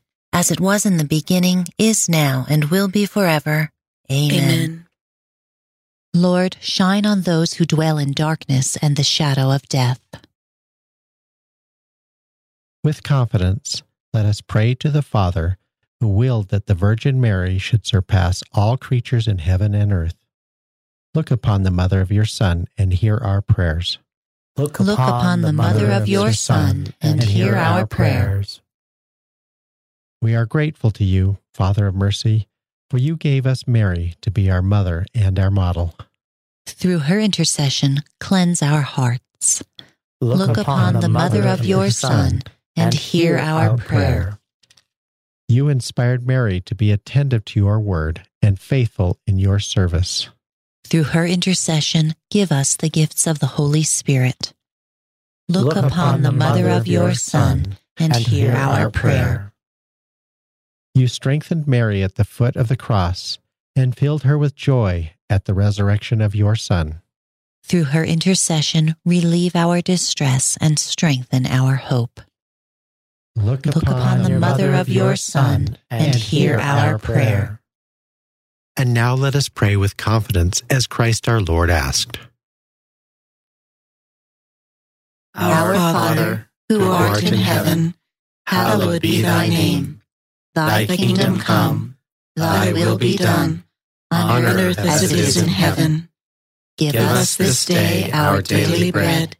As 0.33 0.49
it 0.49 0.59
was 0.59 0.85
in 0.85 0.97
the 0.97 1.03
beginning, 1.03 1.67
is 1.77 2.07
now, 2.07 2.45
and 2.49 2.65
will 2.65 2.87
be 2.87 3.05
forever. 3.05 3.69
Amen. 4.09 4.39
Amen. 4.39 4.85
Lord, 6.13 6.57
shine 6.59 7.05
on 7.05 7.21
those 7.21 7.53
who 7.53 7.65
dwell 7.65 7.97
in 7.97 8.11
darkness 8.11 8.77
and 8.77 8.95
the 8.95 9.03
shadow 9.03 9.51
of 9.51 9.67
death. 9.67 10.01
With 12.83 13.03
confidence, 13.03 13.83
let 14.13 14.25
us 14.25 14.41
pray 14.41 14.73
to 14.75 14.89
the 14.89 15.01
Father 15.01 15.57
who 15.99 16.07
willed 16.07 16.49
that 16.49 16.65
the 16.65 16.73
Virgin 16.73 17.21
Mary 17.21 17.59
should 17.59 17.85
surpass 17.85 18.43
all 18.53 18.75
creatures 18.75 19.27
in 19.27 19.37
heaven 19.37 19.75
and 19.75 19.93
earth. 19.93 20.15
Look 21.13 21.29
upon 21.29 21.63
the 21.63 21.71
mother 21.71 22.01
of 22.01 22.11
your 22.11 22.25
Son 22.25 22.67
and 22.77 22.91
hear 22.93 23.17
our 23.17 23.41
prayers. 23.41 23.99
Look 24.57 24.79
Look 24.79 24.97
upon 24.97 25.41
the 25.41 25.53
mother 25.53 25.91
of 25.91 26.09
your 26.09 26.33
Son 26.33 26.87
and 27.01 27.21
hear 27.21 27.55
our 27.55 27.85
prayer. 27.85 28.43
We 30.21 30.35
are 30.35 30.45
grateful 30.45 30.91
to 30.91 31.03
you, 31.03 31.37
Father 31.53 31.87
of 31.87 31.95
mercy, 31.95 32.47
for 32.89 32.99
you 32.99 33.15
gave 33.15 33.47
us 33.47 33.67
Mary 33.67 34.13
to 34.21 34.29
be 34.29 34.51
our 34.51 34.61
mother 34.61 35.05
and 35.15 35.39
our 35.39 35.49
model. 35.49 35.95
Through 36.67 36.99
her 36.99 37.19
intercession, 37.19 38.03
cleanse 38.19 38.61
our 38.61 38.81
hearts. 38.81 39.63
Look, 40.19 40.57
upon 40.57 40.99
the 40.99 41.09
mother 41.09 41.47
of 41.47 41.65
your 41.65 41.89
Son 41.89 42.43
and 42.75 42.93
hear 42.93 43.37
our 43.37 43.77
prayer. 43.77 44.37
You 45.49 45.67
inspired 45.67 46.27
Mary 46.27 46.61
to 46.61 46.75
be 46.75 46.91
attentive 46.91 47.43
to 47.45 47.59
your 47.59 47.79
word 47.79 48.21
and 48.41 48.59
faithful 48.59 49.17
in 49.25 49.37
your 49.37 49.59
service. 49.59 50.29
Through 50.85 51.03
her 51.05 51.25
intercession, 51.25 52.15
give 52.29 52.51
us 52.51 52.75
the 52.75 52.89
gifts 52.89 53.25
of 53.25 53.39
the 53.39 53.47
Holy 53.47 53.83
Spirit. 53.83 54.53
Look, 55.49 55.75
upon 55.75 56.21
the 56.21 56.31
mother 56.31 56.69
of 56.69 56.87
your 56.87 57.15
Son 57.15 57.77
and 57.97 58.15
hear 58.15 58.53
our 58.53 58.91
prayer. 58.91 59.50
You 60.93 61.07
strengthened 61.07 61.67
Mary 61.67 62.03
at 62.03 62.15
the 62.15 62.25
foot 62.25 62.55
of 62.55 62.67
the 62.67 62.75
cross 62.75 63.39
and 63.75 63.95
filled 63.95 64.23
her 64.23 64.37
with 64.37 64.55
joy 64.55 65.13
at 65.29 65.45
the 65.45 65.53
resurrection 65.53 66.21
of 66.21 66.35
your 66.35 66.55
Son. 66.55 67.01
Through 67.63 67.85
her 67.85 68.03
intercession, 68.03 68.95
relieve 69.05 69.55
our 69.55 69.81
distress 69.81 70.57
and 70.59 70.77
strengthen 70.77 71.45
our 71.45 71.75
hope. 71.75 72.19
Look, 73.35 73.65
Look 73.65 73.83
upon 73.83 74.23
the 74.23 74.37
mother 74.39 74.73
of 74.73 74.89
your 74.89 75.15
Son 75.15 75.77
and 75.89 76.13
hear 76.15 76.57
our 76.59 76.97
prayer. 76.99 77.61
And 78.75 78.93
now 78.93 79.15
let 79.15 79.35
us 79.35 79.47
pray 79.47 79.77
with 79.77 79.95
confidence 79.95 80.63
as 80.69 80.87
Christ 80.87 81.29
our 81.29 81.39
Lord 81.39 81.69
asked. 81.69 82.19
Our 85.33 85.73
Father, 85.73 86.49
who 86.67 86.83
art 86.89 87.23
in 87.23 87.35
heaven, 87.35 87.95
hallowed 88.45 89.01
be 89.01 89.21
thy 89.21 89.47
name. 89.47 90.00
Thy 90.53 90.85
kingdom 90.85 91.39
come, 91.39 91.97
thy 92.35 92.73
will 92.73 92.97
be 92.97 93.15
done, 93.15 93.63
on 94.11 94.43
earth 94.43 94.79
as 94.79 95.09
it 95.09 95.17
is 95.17 95.37
in 95.37 95.47
heaven. 95.47 96.09
Give 96.77 96.93
Give 96.93 97.03
us 97.03 97.37
this 97.37 97.65
day 97.65 98.11
our 98.11 98.41
daily 98.41 98.91
bread, 98.91 99.37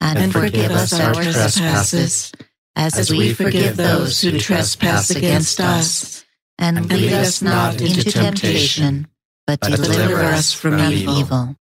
and 0.00 0.32
forgive 0.32 0.70
us 0.70 0.98
our 0.98 1.14
trespasses, 1.14 2.32
as 2.76 3.10
we 3.10 3.32
forgive 3.32 3.76
those 3.76 4.20
who 4.20 4.38
trespass 4.38 5.10
against 5.10 5.60
us. 5.60 6.24
And 6.58 6.90
lead 6.90 7.14
us 7.14 7.40
not 7.40 7.80
into 7.80 8.04
temptation, 8.04 9.08
but 9.46 9.60
deliver 9.60 10.16
us 10.16 10.52
from 10.52 10.78
evil. 10.78 11.56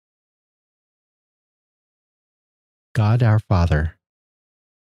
God 2.95 3.23
our 3.23 3.39
Father, 3.39 3.99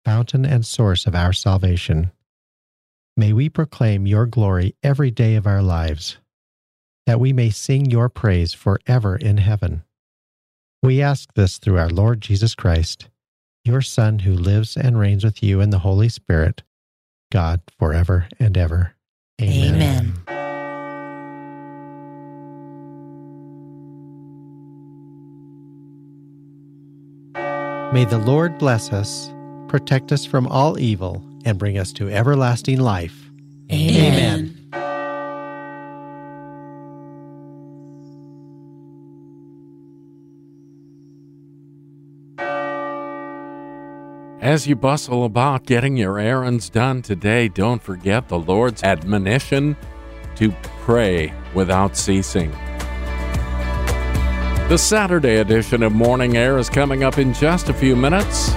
fountain 0.05 0.45
and 0.45 0.65
source 0.65 1.05
of 1.05 1.15
our 1.15 1.33
salvation, 1.33 2.11
may 3.19 3.33
we 3.33 3.49
proclaim 3.49 4.07
your 4.07 4.25
glory 4.25 4.73
every 4.81 5.11
day 5.11 5.35
of 5.35 5.45
our 5.45 5.61
lives, 5.61 6.17
that 7.05 7.19
we 7.19 7.33
may 7.33 7.49
sing 7.49 7.85
your 7.91 8.07
praise 8.07 8.53
forever 8.53 9.17
in 9.17 9.35
heaven. 9.35 9.83
We 10.81 11.01
ask 11.01 11.33
this 11.33 11.57
through 11.57 11.77
our 11.77 11.89
Lord 11.89 12.21
Jesus 12.21 12.55
Christ, 12.55 13.09
your 13.65 13.81
Son, 13.81 14.19
who 14.19 14.33
lives 14.33 14.77
and 14.77 14.97
reigns 14.97 15.25
with 15.25 15.43
you 15.43 15.59
in 15.59 15.69
the 15.69 15.79
Holy 15.79 16.07
Spirit, 16.07 16.63
God 17.29 17.59
forever 17.77 18.29
and 18.39 18.57
ever. 18.57 18.95
Amen. 19.41 19.75
Amen. 19.75 20.13
May 27.93 28.05
the 28.05 28.19
Lord 28.19 28.57
bless 28.57 28.93
us, 28.93 29.33
protect 29.67 30.13
us 30.13 30.23
from 30.23 30.47
all 30.47 30.79
evil, 30.79 31.21
and 31.45 31.57
bring 31.57 31.77
us 31.77 31.93
to 31.93 32.09
everlasting 32.09 32.79
life. 32.79 33.29
Amen. 33.71 34.55
As 44.41 44.65
you 44.65 44.75
bustle 44.75 45.25
about 45.25 45.65
getting 45.65 45.97
your 45.97 46.17
errands 46.17 46.69
done 46.69 47.01
today, 47.01 47.49
don't 47.49 47.83
forget 47.83 48.29
the 48.29 48.39
Lord's 48.39 48.83
admonition 48.83 49.75
to 50.37 50.51
pray 50.81 51.33
without 51.53 51.97
ceasing. 51.97 52.51
The 54.69 54.77
Saturday 54.77 55.37
edition 55.37 55.83
of 55.83 55.91
Morning 55.91 56.37
Air 56.37 56.57
is 56.57 56.69
coming 56.69 57.03
up 57.03 57.17
in 57.17 57.33
just 57.33 57.69
a 57.69 57.73
few 57.73 57.95
minutes. 57.95 58.51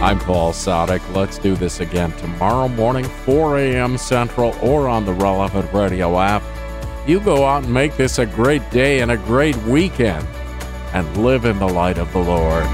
I'm 0.00 0.18
Paul 0.18 0.52
Sadek. 0.54 1.14
Let's 1.14 1.36
do 1.36 1.54
this 1.54 1.80
again 1.80 2.12
tomorrow 2.12 2.68
morning, 2.68 3.04
4 3.04 3.58
a.m. 3.58 3.98
Central, 3.98 4.56
or 4.62 4.88
on 4.88 5.04
the 5.04 5.12
relevant 5.12 5.70
radio 5.74 6.18
app. 6.18 6.42
You 7.06 7.20
go 7.20 7.44
out 7.44 7.64
and 7.64 7.74
make 7.74 7.98
this 7.98 8.18
a 8.18 8.24
great 8.24 8.68
day 8.70 9.00
and 9.00 9.10
a 9.10 9.18
great 9.18 9.58
weekend, 9.64 10.26
and 10.94 11.22
live 11.22 11.44
in 11.44 11.58
the 11.58 11.68
light 11.68 11.98
of 11.98 12.10
the 12.14 12.18
Lord. 12.18 12.64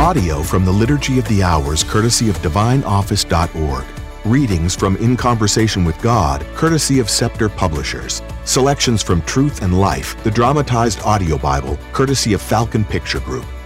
Audio 0.00 0.42
from 0.42 0.64
the 0.64 0.72
Liturgy 0.72 1.18
of 1.18 1.28
the 1.28 1.42
Hours, 1.42 1.84
courtesy 1.84 2.30
of 2.30 2.38
DivineOffice.org. 2.38 3.84
Readings 4.24 4.74
from 4.74 4.96
In 4.96 5.18
Conversation 5.18 5.84
with 5.84 6.00
God, 6.00 6.40
courtesy 6.54 7.00
of 7.00 7.10
Scepter 7.10 7.50
Publishers. 7.50 8.22
Selections 8.46 9.02
from 9.02 9.20
Truth 9.22 9.60
and 9.60 9.78
Life, 9.78 10.16
the 10.24 10.30
dramatized 10.30 11.02
audio 11.02 11.36
Bible, 11.36 11.78
courtesy 11.92 12.32
of 12.32 12.40
Falcon 12.40 12.82
Picture 12.82 13.20
Group. 13.20 13.44